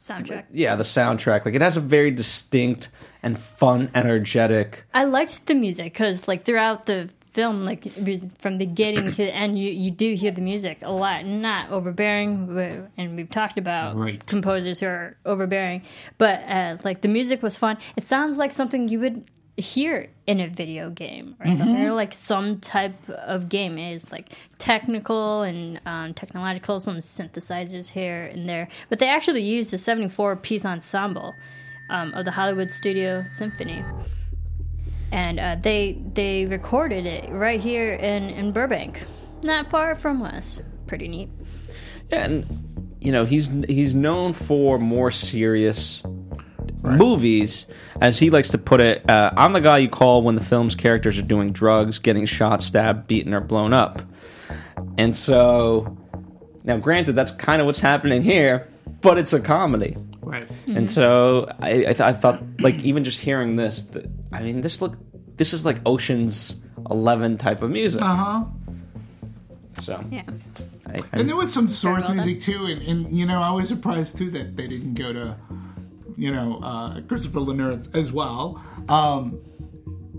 [0.00, 0.44] Soundtrack.
[0.52, 1.44] yeah the soundtrack?
[1.44, 2.88] Like it has a very distinct
[3.22, 4.84] and fun, energetic.
[4.94, 9.10] I liked the music because, like, throughout the film, like it was from the beginning
[9.10, 12.88] to the end, you you do hear the music a lot, not overbearing.
[12.96, 14.24] And we've talked about Right.
[14.26, 15.82] composers who are overbearing,
[16.18, 17.76] but uh, like the music was fun.
[17.96, 19.24] It sounds like something you would
[19.56, 24.10] hear in a video game or something, or like some type of game It is
[24.10, 28.68] like technical and um, technological, some synthesizers here and there.
[28.88, 31.34] But they actually used a 74 piece ensemble
[31.88, 33.82] um, of the Hollywood Studio Symphony
[35.12, 39.02] and uh, they they recorded it right here in in Burbank,
[39.42, 40.60] not far from us.
[40.86, 41.30] Pretty neat.
[42.10, 46.02] Yeah, and you know he's he's known for more serious
[46.86, 47.66] movies,
[48.00, 49.08] as he likes to put it.
[49.08, 52.62] Uh, I'm the guy you call when the film's characters are doing drugs, getting shot,
[52.62, 54.02] stabbed, beaten, or blown up.
[54.98, 55.96] And so,
[56.64, 58.68] now granted, that's kind of what's happening here,
[59.00, 59.96] but it's a comedy.
[60.22, 60.48] Right.
[60.66, 64.60] And so I, I, th- I thought, like, even just hearing this, th- I mean,
[64.60, 64.96] this look,
[65.36, 66.56] this is like Ocean's
[66.90, 68.02] Eleven type of music.
[68.02, 68.44] Uh huh.
[69.82, 70.22] So, Yeah.
[70.86, 73.68] I, I, And there was some source music too, and, and you know I was
[73.68, 75.36] surprised too that they didn't go to,
[76.16, 78.62] you know, uh, Christopher Lennertz as well.
[78.88, 79.40] Um,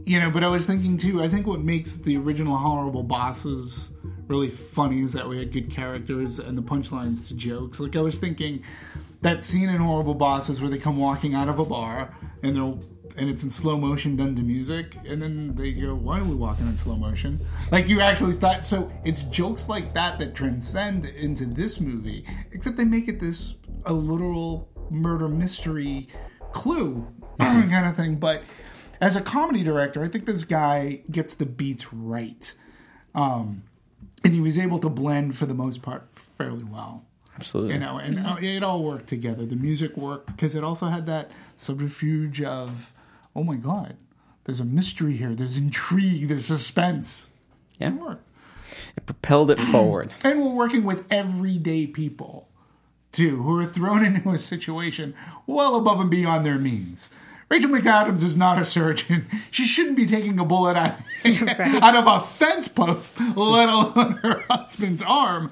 [0.05, 1.21] you know, but I was thinking too.
[1.21, 3.91] I think what makes the original Horrible Bosses
[4.27, 7.79] really funny is that we had good characters and the punchlines to jokes.
[7.79, 8.63] Like I was thinking
[9.21, 12.87] that scene in Horrible Bosses where they come walking out of a bar and they're
[13.17, 16.35] and it's in slow motion done to music, and then they go, "Why are we
[16.35, 18.65] walking in slow motion?" Like you actually thought.
[18.65, 23.55] So it's jokes like that that transcend into this movie, except they make it this
[23.85, 26.07] a literal murder mystery
[26.51, 27.07] clue
[27.39, 28.15] kind of thing.
[28.15, 28.43] But
[28.99, 32.53] as a comedy director, I think this guy gets the beats right,
[33.13, 33.63] um,
[34.23, 36.07] and he was able to blend for the most part
[36.37, 37.05] fairly well
[37.37, 37.73] absolutely.
[37.73, 39.45] you know, and uh, it all worked together.
[39.45, 42.93] The music worked because it also had that subterfuge of,
[43.35, 43.95] oh my god,
[44.43, 47.27] there's a mystery here, there's intrigue, there's suspense.
[47.79, 47.89] Yeah.
[47.89, 48.27] It worked,
[48.95, 50.13] It propelled it forward.
[50.23, 52.46] and we're working with everyday people
[53.17, 55.13] too, who are thrown into a situation
[55.45, 57.09] well above and beyond their means.
[57.49, 59.25] Rachel McAdams is not a surgeon.
[59.51, 60.93] She shouldn't be taking a bullet out,
[61.25, 65.51] out of a fence post, let alone her husband's arm.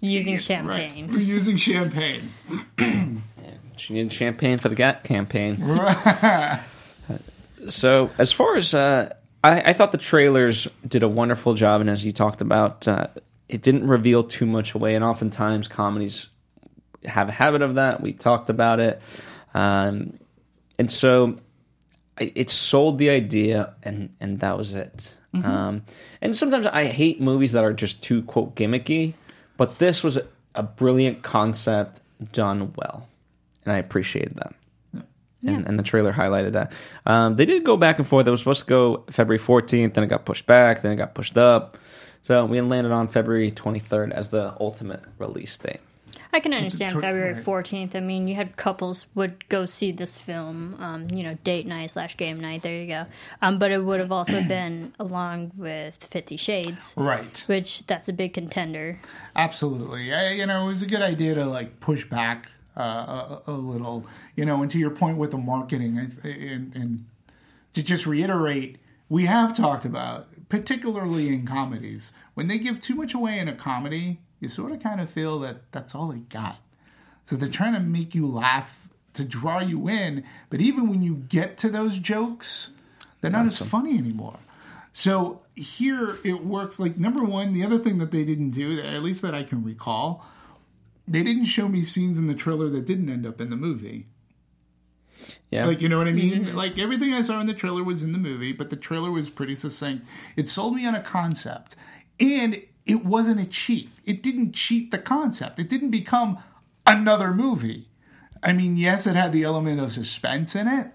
[0.00, 0.42] Using Right.
[0.42, 1.12] champagne.
[1.18, 2.32] Using champagne.
[3.76, 5.56] She needed champagne for the GAT campaign.
[7.68, 9.12] so, as far as uh,
[9.42, 13.08] I, I thought the trailers did a wonderful job, and as you talked about, uh,
[13.48, 14.94] it didn't reveal too much away.
[14.94, 16.28] And oftentimes, comedies
[17.04, 18.00] have a habit of that.
[18.00, 19.00] We talked about it,
[19.54, 20.18] um,
[20.78, 21.38] and so
[22.18, 25.14] it sold the idea, and and that was it.
[25.42, 25.82] Um,
[26.20, 29.14] and sometimes I hate movies that are just too quote gimmicky,
[29.56, 32.00] but this was a, a brilliant concept
[32.32, 33.08] done well,
[33.64, 34.54] and I appreciated that.
[35.46, 36.72] And, and the trailer highlighted that.
[37.04, 38.26] Um, they did go back and forth.
[38.26, 41.14] It was supposed to go February 14th, then it got pushed back, then it got
[41.14, 41.76] pushed up.
[42.22, 45.80] So we landed on February 23rd as the ultimate release date.
[46.34, 47.94] I can understand February 14th.
[47.94, 51.92] I mean, you had couples would go see this film, um, you know, date night
[51.92, 52.62] slash game night.
[52.62, 53.06] There you go.
[53.40, 57.44] Um, but it would have also been along with Fifty Shades, right.
[57.46, 58.98] which that's a big contender.
[59.36, 60.12] Absolutely.
[60.12, 63.52] I, you know, it was a good idea to like push back uh, a, a
[63.52, 64.04] little.
[64.34, 67.04] You know, and to your point with the marketing, and, and
[67.74, 68.78] to just reiterate,
[69.08, 73.54] we have talked about, particularly in comedies, when they give too much away in a
[73.54, 76.58] comedy, you sort of kind of feel that that's all they got.
[77.24, 81.14] So they're trying to make you laugh to draw you in, but even when you
[81.28, 82.70] get to those jokes,
[83.20, 84.38] they're not as funny anymore.
[84.92, 89.02] So here it works like number one, the other thing that they didn't do, at
[89.02, 90.24] least that I can recall,
[91.08, 94.06] they didn't show me scenes in the trailer that didn't end up in the movie.
[95.50, 95.66] Yeah.
[95.66, 96.46] Like, you know what I mean?
[96.46, 96.56] Mm-hmm.
[96.56, 99.28] Like, everything I saw in the trailer was in the movie, but the trailer was
[99.30, 100.06] pretty succinct.
[100.36, 101.76] It sold me on a concept,
[102.20, 103.90] and it wasn't a cheat.
[104.04, 106.38] It didn't cheat the concept, it didn't become
[106.86, 107.88] another movie.
[108.42, 110.88] I mean, yes, it had the element of suspense in it,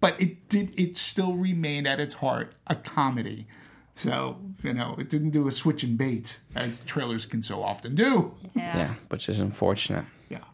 [0.00, 3.48] but it did, it still remained at its heart a comedy.
[3.94, 7.96] So, you know, it didn't do a switch and bait, as trailers can so often
[7.96, 8.32] do.
[8.54, 10.04] yeah, which is unfortunate.
[10.28, 10.44] Yeah.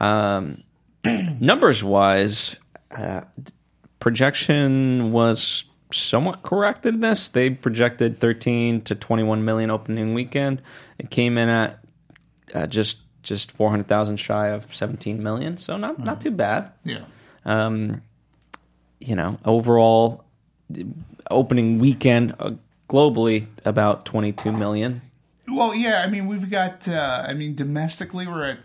[0.00, 0.64] Um,
[1.04, 2.56] numbers wise,
[2.90, 3.20] uh,
[4.00, 5.64] projection was
[6.00, 7.28] somewhat correct in this.
[7.28, 10.62] They projected 13 to 21 million opening weekend.
[10.98, 11.78] It came in at
[12.54, 16.72] uh, just just 400,000 shy of 17 million, so not not too bad.
[16.84, 17.04] Yeah.
[17.44, 18.02] Um,
[19.00, 20.24] you know, overall
[21.30, 22.52] opening weekend uh,
[22.88, 25.02] globally about 22 million.
[25.48, 28.58] Well, yeah, I mean, we've got, uh, I mean, domestically, we're at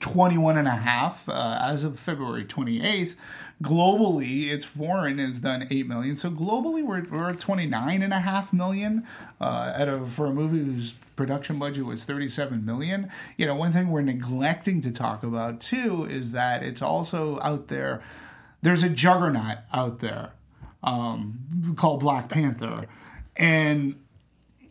[0.00, 3.14] 21 and a half uh, as of February 28th.
[3.62, 6.14] Globally, it's foreign has done 8 million.
[6.14, 9.04] So globally, we're, we're at 29 and a half million
[9.40, 13.10] uh, out for a movie whose production budget was 37 million.
[13.36, 17.66] You know, one thing we're neglecting to talk about too is that it's also out
[17.66, 18.00] there,
[18.62, 20.30] there's a juggernaut out there
[20.84, 22.86] um, called Black Panther.
[23.36, 23.96] And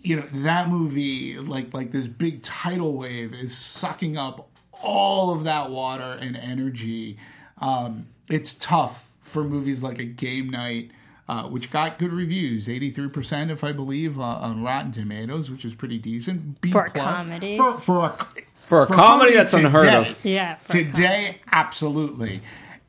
[0.01, 5.43] you know that movie like like this big tidal wave is sucking up all of
[5.43, 7.17] that water and energy
[7.59, 10.91] um it's tough for movies like a game night
[11.29, 15.75] uh, which got good reviews 83% if i believe uh, on rotten tomatoes which is
[15.75, 17.17] pretty decent B For a plus.
[17.17, 17.57] comedy?
[17.57, 18.27] for, for a
[18.67, 20.07] For a comedy, that's unheard of.
[20.07, 20.17] today.
[20.33, 20.57] Yeah.
[20.67, 22.41] Today, absolutely.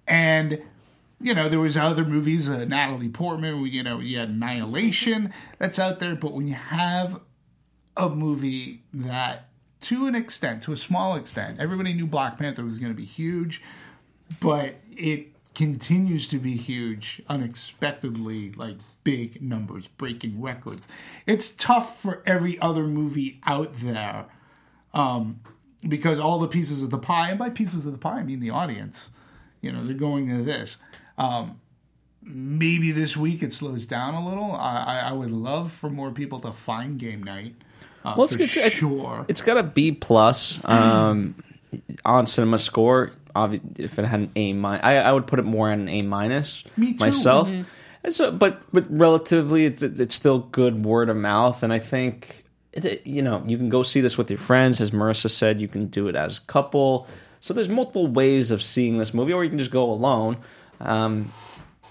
[0.07, 0.61] And
[1.21, 3.65] you know, there was other movies, uh, Natalie Portman.
[3.67, 6.15] You know, you had Annihilation that's out there.
[6.15, 7.21] But when you have
[7.97, 9.49] a movie that,
[9.83, 13.05] to an extent, to a small extent, everybody knew Black Panther was going to be
[13.05, 13.63] huge,
[14.41, 20.87] but it continues to be huge unexpectedly, like big numbers, breaking records.
[21.27, 24.27] It's tough for every other movie out there
[24.93, 25.41] um,
[25.87, 28.41] because all the pieces of the pie, and by pieces of the pie, I mean
[28.41, 29.11] the audience.
[29.61, 30.77] You know, they're going to this.
[31.17, 31.61] Um,
[32.23, 34.53] maybe this week it slows down a little.
[34.53, 37.57] I, I, would love for more people to find game night.
[38.05, 39.25] Uh, Well, it's, it's, sure.
[39.27, 41.35] it's got a B plus um,
[42.05, 43.13] on cinema score.
[43.47, 45.89] Obvi- if it had an A minus, I, I would put it more on an
[45.89, 47.05] A minus Me too.
[47.05, 47.49] myself.
[48.05, 52.45] And so, but but relatively, it's it's still good word of mouth, and I think
[52.73, 55.61] it, it- you know you can go see this with your friends, as Marissa said.
[55.61, 57.07] You can do it as a couple.
[57.41, 60.39] So there's multiple ways of seeing this movie, or you can just go alone.
[60.81, 61.33] Um,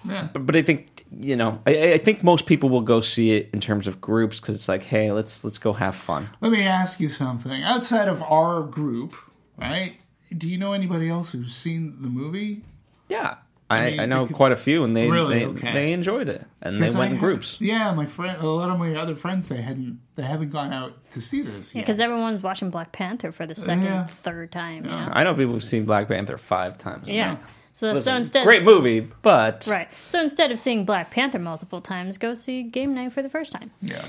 [0.08, 0.28] yeah.
[0.34, 3.50] but, but I think you know, I, I think most people will go see it
[3.54, 6.30] in terms of groups because it's like, hey, let's let's go have fun.
[6.42, 7.64] Let me ask you something.
[7.64, 9.16] Outside of our group,
[9.58, 9.96] right?
[10.36, 12.64] Do you know anybody else who's seen the movie?
[13.10, 13.36] Yeah,
[13.70, 15.40] I, I, mean, know because- quite a few, and they Really?
[15.40, 15.74] they, Okay.
[15.74, 17.58] they enjoyed it, and they 'Cause I went in groups.
[17.60, 20.94] Yeah, my friend, a lot of my other friends, they hadn't, they haven't gone out
[21.12, 21.82] to see this yet.
[21.82, 24.06] Because everyone's watching Black Panther for the second, Yeah.
[24.06, 24.86] third time.
[24.86, 25.10] Yeah.
[25.12, 27.08] I know people who've seen Black Panther five times.
[27.08, 27.38] Yeah.
[27.74, 29.88] So, Listen, so instead, great movie, but right?
[30.06, 33.52] So instead of seeing Black Panther multiple times, go see Game Night for the first
[33.52, 33.70] time.
[33.82, 34.04] Yeah.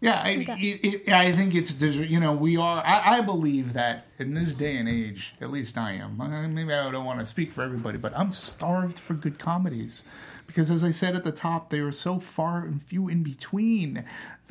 [0.00, 2.84] Yeah, I, it, it, I think it's you know we are.
[2.86, 6.18] I, I believe that in this day and age, at least I am.
[6.54, 10.04] Maybe I don't want to speak for everybody, but I'm starved for good comedies
[10.46, 14.04] because, as I said at the top, they are so far and few in between,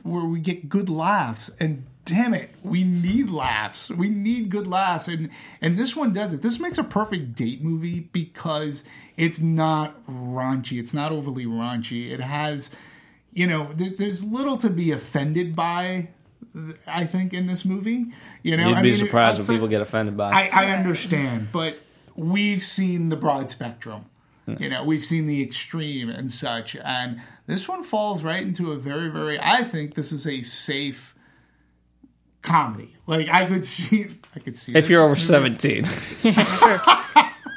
[0.04, 1.50] where we get good laughs.
[1.62, 3.89] And damn it, we need laughs.
[3.89, 5.30] We need good laughs, and
[5.62, 6.41] and this one does it.
[6.41, 8.84] This makes a perfect date movie because
[9.16, 10.78] it's not raunchy.
[10.78, 12.12] It's not overly raunchy.
[12.12, 12.70] It has
[13.38, 16.10] you know, there, there's little to be offended by.
[16.88, 18.08] I think in this movie,
[18.42, 20.32] you know, You'd I be mean, surprised outside- when people get offended by.
[20.32, 21.78] I, I understand, but
[22.16, 24.06] we've seen the broad spectrum.
[24.60, 28.78] You know, we've seen the extreme and such, and this one falls right into a
[28.78, 29.38] very, very.
[29.40, 31.14] I think this is a safe
[32.42, 32.96] comedy.
[33.08, 35.84] Like I could see, I could see if you're over movie- seventeen,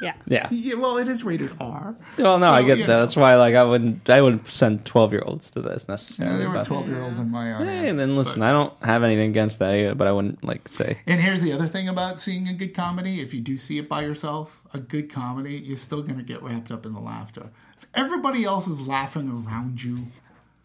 [0.01, 0.13] Yeah.
[0.25, 0.47] yeah.
[0.51, 1.95] Yeah, well, it is rated R.
[2.17, 2.87] Well, no, I get that.
[2.87, 2.99] know.
[3.01, 6.37] That's why, like, I wouldn't, I wouldn't send twelve year olds to this Yeah, necessarily.
[6.39, 7.69] there were twelve year olds in my audience.
[7.81, 10.43] Hey, and then but- listen, I don't have anything against that either, but I wouldn't
[10.43, 10.97] like say.
[11.07, 13.87] And here's the other thing about seeing a good comedy: if you do see it
[13.87, 17.49] by yourself, a good comedy, you're still going to get wrapped up in the laughter.
[17.77, 20.07] If everybody else is laughing around you,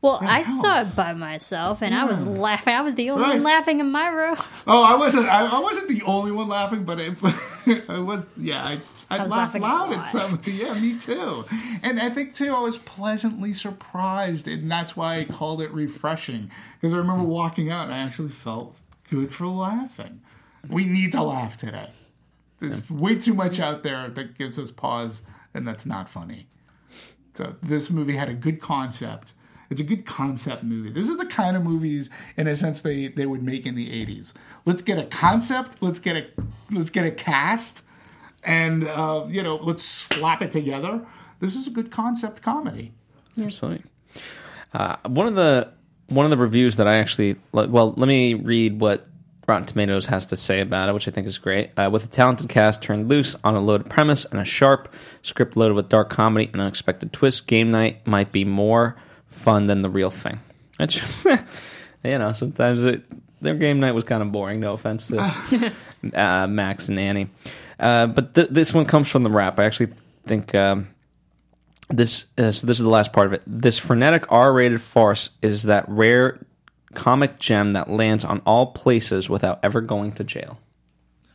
[0.03, 0.61] Well, I helps.
[0.61, 2.75] saw it by myself, and I was laughing.
[2.75, 3.35] I was the only Right.
[3.35, 4.37] one laughing in my room.
[4.67, 5.27] oh, I wasn't.
[5.27, 7.17] I, I wasn't the only one laughing, but it,
[7.89, 8.27] I was.
[8.37, 10.41] Yeah, I, I, laughed loud at some.
[10.45, 11.45] Yeah, me too.
[11.83, 16.51] And I think too, I was pleasantly surprised, and that's why I called it refreshing
[16.75, 18.77] because I remember walking out and I actually felt
[19.11, 20.23] good for laughing.
[20.69, 21.91] We need to laugh today.
[22.59, 25.23] There's way too much out there that gives us pause,
[25.55, 26.49] and that's not funny.
[27.35, 29.35] So this movie had a good concept.
[29.69, 30.91] It's a good concept movie.
[30.91, 33.91] This is the kind of movies, in a sense, they, they would make in the
[34.07, 34.33] '80s.
[34.65, 35.77] Let's get a concept.
[35.81, 36.27] Let's get a
[36.71, 37.83] let's get a cast,
[38.47, 41.05] and uh, you know, let's slap it together.
[41.41, 42.93] This is a good concept comedy.
[43.41, 43.85] Absolutely.
[44.73, 45.73] Uh, one of the
[46.09, 49.07] one of the reviews that I actually well, let me read what
[49.47, 51.71] Rotten Tomatoes has to say about it, which I think is great.
[51.77, 54.93] Uh, with a talented cast turned loose on a loaded premise and a sharp
[55.23, 58.97] script loaded with dark comedy and unexpected twists, Game Night might be more
[59.31, 60.41] fun than the real thing.
[60.79, 61.03] Which,
[62.05, 63.05] you know, sometimes it,
[63.41, 64.61] their game night was kind of boring.
[64.61, 65.73] No offense to
[66.15, 67.29] uh, Max and Annie,
[67.79, 69.59] uh, but th- this one comes from TheWrap.
[69.59, 69.93] I actually
[70.27, 70.55] think.
[70.55, 70.89] Um,
[71.89, 73.43] this uh, so this is the last part of it.
[73.47, 76.45] This frenetic R-rated farce is that rare
[76.95, 80.59] comic gem that lands on all places without ever going to jail.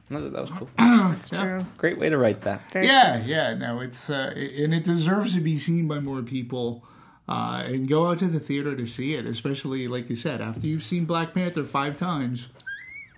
[0.10, 0.70] I thought that was cool.
[0.78, 1.66] That's true.
[1.78, 2.70] Great way to write that.
[2.74, 3.54] Very Yeah, yeah.
[3.54, 6.84] No, it's uh, and it deserves to be seen by more people.
[7.30, 10.68] Uh, and go out to the theater to see it, especially like you said, after
[10.68, 12.50] you've seen Black Panther five times.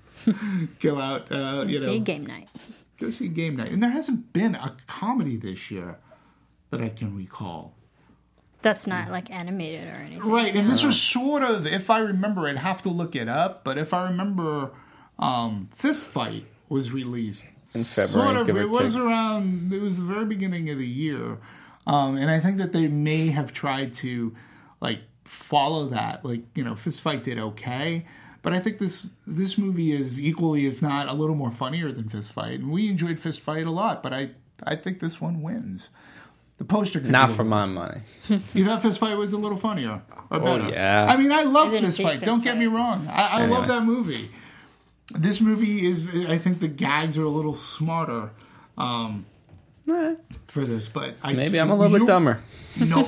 [0.80, 2.48] go out, uh, you know, See game night.
[3.00, 3.72] Go see game night.
[3.72, 5.98] And there hasn't been a comedy this year
[6.70, 7.76] that I can recall.
[8.62, 10.30] That's not like animated or anything.
[10.30, 13.66] Right, and this was sort of, if I remember, I'd have to look it up,
[13.66, 14.72] but if I remember,
[15.20, 19.04] um, Fist Fight was released In February, Sort of, give or it was take.
[19.04, 19.74] around.
[19.74, 21.40] It was the very beginning of the year,
[21.86, 24.34] um, and I think that they may have tried to
[24.80, 26.24] like follow that.
[26.24, 28.06] Like you know, Fist Fight did okay.
[28.44, 32.10] But I think this this movie is equally, if not a little more funnier than
[32.10, 34.04] Fist Fight, and we enjoyed Fist Fight a lot.
[34.04, 34.30] But I
[34.64, 35.90] I think this one wins.
[36.60, 38.02] The poster could Not be for little- my money.
[38.54, 40.64] you thought Fist Fight was a little funnier or better?
[40.66, 41.08] Oh, yeah.
[41.10, 42.20] I mean, I love I Fist Fight.
[42.20, 43.08] Fist Don't get me wrong.
[43.08, 43.58] I, I Anyway.
[43.58, 44.30] love that movie.
[45.16, 46.08] This movie is.
[46.28, 48.32] I think the gags are a little smarter
[48.78, 49.26] um,
[50.48, 52.42] for this, but I Maybe I'm a little bit dumber.
[52.80, 53.08] No,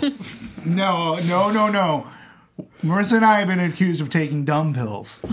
[0.65, 2.07] no, no, no, no.
[2.83, 5.29] Marissa and I have been accused of taking dumb pills, or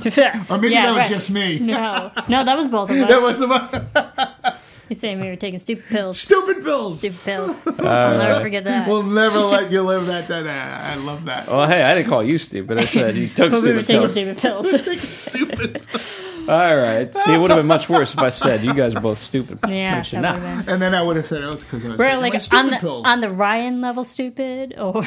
[0.58, 1.10] maybe Yeah, that was right.
[1.10, 1.58] just me.
[1.58, 3.08] No, no, that was both of us.
[3.08, 4.54] That was the one.
[4.88, 6.20] He's saying we were taking stupid pills.
[6.20, 6.98] stupid pills.
[6.98, 7.62] Stupid pills.
[7.66, 8.86] I'll never forget that.
[8.88, 10.28] We'll never let you live that.
[10.28, 11.46] That I love that.
[11.48, 12.76] Well, hey, I didn't call you stupid.
[12.78, 14.68] I said you took but we were stupid taking pills.
[14.68, 15.08] stupid pills.
[15.08, 16.48] Stupid.
[16.50, 17.14] All right.
[17.14, 19.60] See, it would have been much worse if I said you guys are both stupid.
[19.68, 20.64] yeah, Which that you're would've not.
[20.66, 20.74] been.
[20.74, 22.40] And then I would have said, "Oh, it's because I was We're taking my like
[22.40, 25.02] stupid on the pills." on the Ryan level stupid, or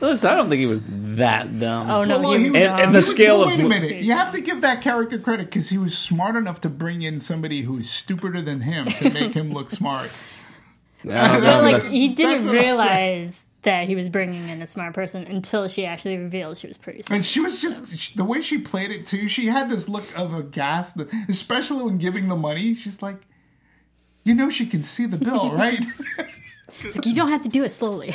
[0.00, 0.80] Listen, I don't think he was
[1.16, 1.90] that dumb.
[1.90, 2.80] oh no, Well, he he was was- And- dumb.
[2.80, 4.02] and the He was- scale well, of- wait a minute.
[4.02, 7.18] You have to give that character credit because he was smart enough to bring in
[7.20, 10.10] somebody who's stupider than him to make him look smart.
[11.04, 12.62] I don't know, But, like that's- he that's didn't what I'm saying.
[12.64, 16.76] realize that he was bringing in a smart person until she actually revealed she was
[16.76, 17.16] pretty smart.
[17.16, 19.26] And she was just she- the way she played it too.
[19.28, 20.92] She had this look of a gas,
[21.28, 22.74] especially when giving the money.
[22.74, 23.16] She's like,
[24.24, 25.84] you know, she can see the bill, right?
[26.82, 28.14] It's like you don't have to do it slowly.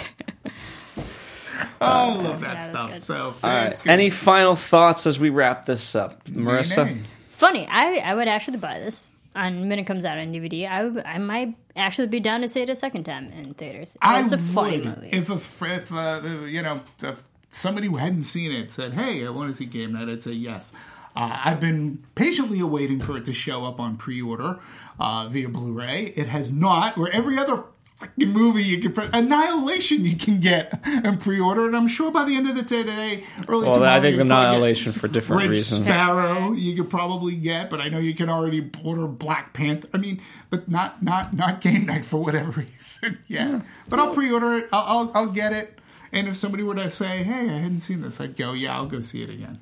[1.81, 2.91] Oh, I love that Yeah, stuff.
[2.93, 3.03] good.
[3.03, 3.71] So, All yeah, right.
[3.71, 3.89] it's good.
[3.91, 6.85] Any final thoughts as we wrap this up, Marissa?
[6.85, 7.01] Nay, nay.
[7.29, 10.69] Funny, I I would actually buy this on when it comes out on DVD.
[10.69, 13.97] I would, I might actually be down to see it a second time in theaters.
[14.01, 15.09] I It's a funny would movie.
[15.11, 17.15] if a fr- if uh, you know a
[17.49, 20.31] somebody who hadn't seen it said, "Hey, I want to see Game Night," I'd say
[20.33, 20.71] yes.
[21.15, 24.59] Uh, I've been patiently awaiting for it to show up on pre-order
[24.97, 26.13] uh, via Blu-ray.
[26.15, 26.97] It has not.
[26.97, 27.63] Where every other
[28.02, 32.23] freaking movie you can pre- Annihilation you can get and pre-order, and I'm sure by
[32.23, 34.91] the end of the day today, early Well, tomorrow, I think you can get Annihilation
[34.91, 35.86] for different Red reasons.
[35.86, 39.88] Sparrow you could probably get, but I know you can already order Black Panther.
[39.94, 43.19] I mean, but not not not Game Night for whatever reason.
[43.28, 44.69] yeah, but I'll pre-order it.
[44.72, 45.80] I'll, I'll I'll get it.
[46.11, 48.88] And if somebody were to say, "Hey, I hadn't seen this," I'd go, "Yeah, I'll
[48.88, 49.60] go see it again."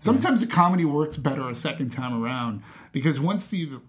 [0.00, 3.82] Sometimes a comedy works better a second time around because once you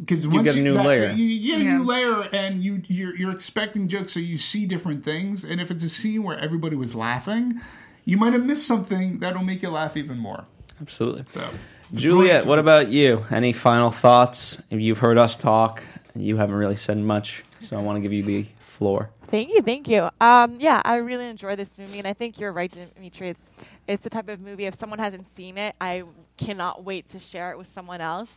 [0.00, 1.10] because once get a new that- layer.
[1.10, 1.78] You, you get a Yeah.
[1.78, 5.44] new layer, and you you're, you're expecting jokes, so you see different things.
[5.44, 7.60] And if it's a scene where everybody was laughing,
[8.04, 10.44] you might have missed something that'll make you laugh even more.
[10.80, 11.24] Absolutely.
[11.28, 11.48] So,
[11.92, 13.24] Juliet, what about you?
[13.30, 14.58] Any final thoughts?
[14.70, 15.82] If You've heard us talk.
[16.16, 19.10] You haven't really said much, so I want to give you the floor.
[19.26, 20.08] Thank you, thank you.
[20.20, 23.30] Um, yeah, I really enjoy this movie, and I think you're right, Dimitri.
[23.30, 23.50] It's
[23.88, 26.04] it's the type of movie if someone hasn't seen it, I
[26.36, 28.30] cannot wait to share it with someone else.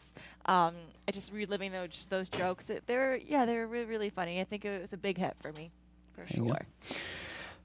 [0.47, 0.73] Um,
[1.07, 2.67] I just reliving those those jokes.
[2.85, 4.39] They're yeah, they're really really funny.
[4.41, 5.71] I think it was a big hit for me,
[6.15, 6.49] for you go.
[6.49, 6.97] sure.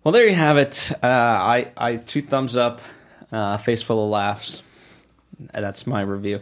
[0.05, 0.91] Well, there you have it.
[1.03, 2.81] Uh, I, I two thumbs up,
[3.31, 4.63] uh, face full of laughs.
[5.53, 6.41] That's my review,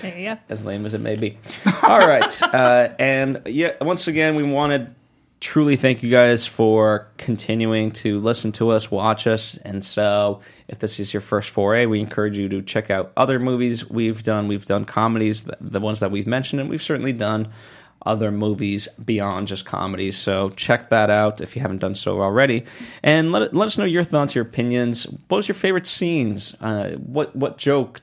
[0.00, 0.38] There you go.
[0.48, 1.38] as lame as it may be.
[1.82, 4.94] All right, uh, and yeah, once again, we wanted
[5.42, 10.78] truly thank you guys for continuing to listen to us, watch us, and so if
[10.78, 14.46] this is your first foray, we encourage you to check out other movies we've done.
[14.46, 17.48] We've done comedies, the, ones that we've mentioned, and we've certainly done
[18.06, 20.16] other movies beyond just comedies.
[20.16, 22.64] So check that out if you haven't done so already,
[23.02, 25.04] and let let us know your thoughts, your opinions.
[25.26, 26.54] What was your favorite scenes?
[26.60, 28.00] Uh, what what joke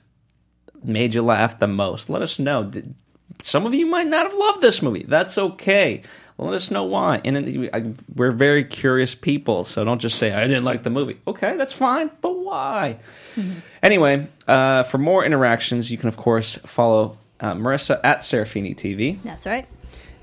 [0.84, 2.10] made you laugh the most?
[2.10, 2.70] Let us know.
[3.42, 5.06] Some of you might not have loved this movie.
[5.08, 6.04] That's okay.
[6.40, 7.20] Let us know why.
[7.26, 10.90] And then I, we're very curious people, so don't just say I didn't like the
[10.90, 11.20] movie.
[11.28, 13.00] Okay, that's fine, but why?
[13.84, 19.22] Anyway, uh, for more interactions, you can of course follow uh, Marissa at Serafini TV
[19.24, 19.68] That's right.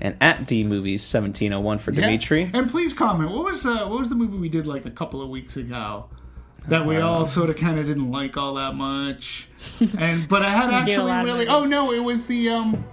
[0.01, 2.01] and at D Movies seventeen oh one for Yeah.
[2.01, 2.49] Dimitri.
[2.53, 3.31] And please comment.
[3.31, 6.05] What was uh, what was the movie we did like a couple of weeks ago
[6.67, 9.47] that we all sort of kind of didn't like all that much?
[9.99, 10.79] And but I had do a
[11.09, 11.47] actually really.
[11.47, 12.83] Oh no, it was the um,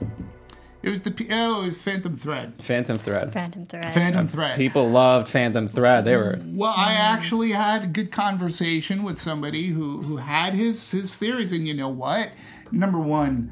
[0.85, 2.53] it was the oh, it was Phantom Thread.
[2.59, 3.33] Phantom Thread.
[3.33, 3.95] Phantom Thread.
[3.95, 4.57] Phantom uh, Thread.
[4.57, 6.05] People loved Phantom Thread.
[6.05, 10.91] They were Well, I actually had a good conversation with somebody who who had his
[10.91, 12.33] his theories, and you know what?
[12.71, 13.51] Number one,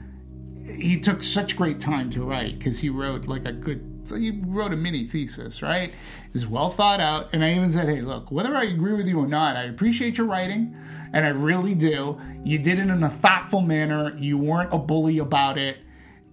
[0.67, 3.89] he took such great time to write because he wrote like a good.
[4.05, 5.89] So he wrote a mini thesis, right?
[5.89, 9.09] It was well thought out, and I even said, "Hey, look, whether I agree with
[9.09, 10.77] you or not, I appreciate your writing,
[11.15, 12.21] and I really do.
[12.45, 14.15] You did it in a thoughtful manner.
[14.19, 15.79] You weren't a bully about it."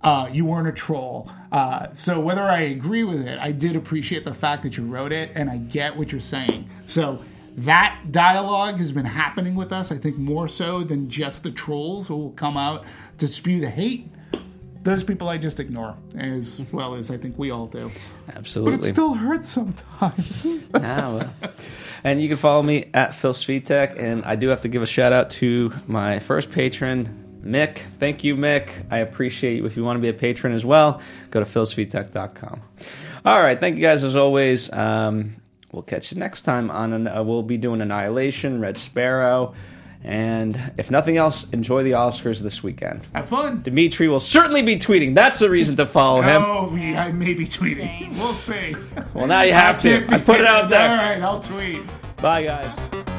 [0.02, 1.30] Uh, you weren't a troll.
[1.52, 5.12] Uh, so whether I agree with it, I did appreciate the fact that you wrote
[5.12, 6.70] it, and I get what you're saying.
[6.86, 7.22] So
[7.58, 12.08] that dialogue has been happening with us, I think, more so than just the trolls
[12.08, 12.86] who will come out
[13.18, 14.08] to spew the hate.
[14.84, 17.92] Those people I just ignore, as well as I think we all do.
[18.34, 18.78] Absolutely.
[18.78, 20.48] But it still hurts sometimes.
[20.74, 21.34] Ah, well.
[22.04, 24.00] And you can follow me at Phil Svitek.
[24.00, 27.80] And I do have to give a shout out to my first patron, Mick.
[28.00, 28.70] Thank you, Mick.
[28.92, 29.66] I appreciate you.
[29.66, 31.02] If you want to be a patron as well,
[31.32, 32.62] go to philsvitek.com.
[33.26, 33.60] All right.
[33.60, 34.72] Thank you guys as always.
[34.72, 35.36] Um,
[35.72, 39.54] we'll catch you next time on an, uh, we'll be doing Annihilation, Red Sparrow.
[40.02, 43.02] And if nothing else, enjoy the Oscars this weekend.
[43.14, 43.62] Have fun.
[43.62, 45.14] Dimitri will certainly be tweeting.
[45.14, 46.42] That's the reason to follow him.
[46.46, 47.78] Oh, we, I may be tweeting.
[47.78, 48.18] Same.
[48.18, 48.76] We'll see.
[49.14, 50.06] Well, now you have to.
[50.08, 50.90] I put it out there.
[50.90, 51.82] All right, I'll tweet.
[52.18, 53.19] Bye, guys.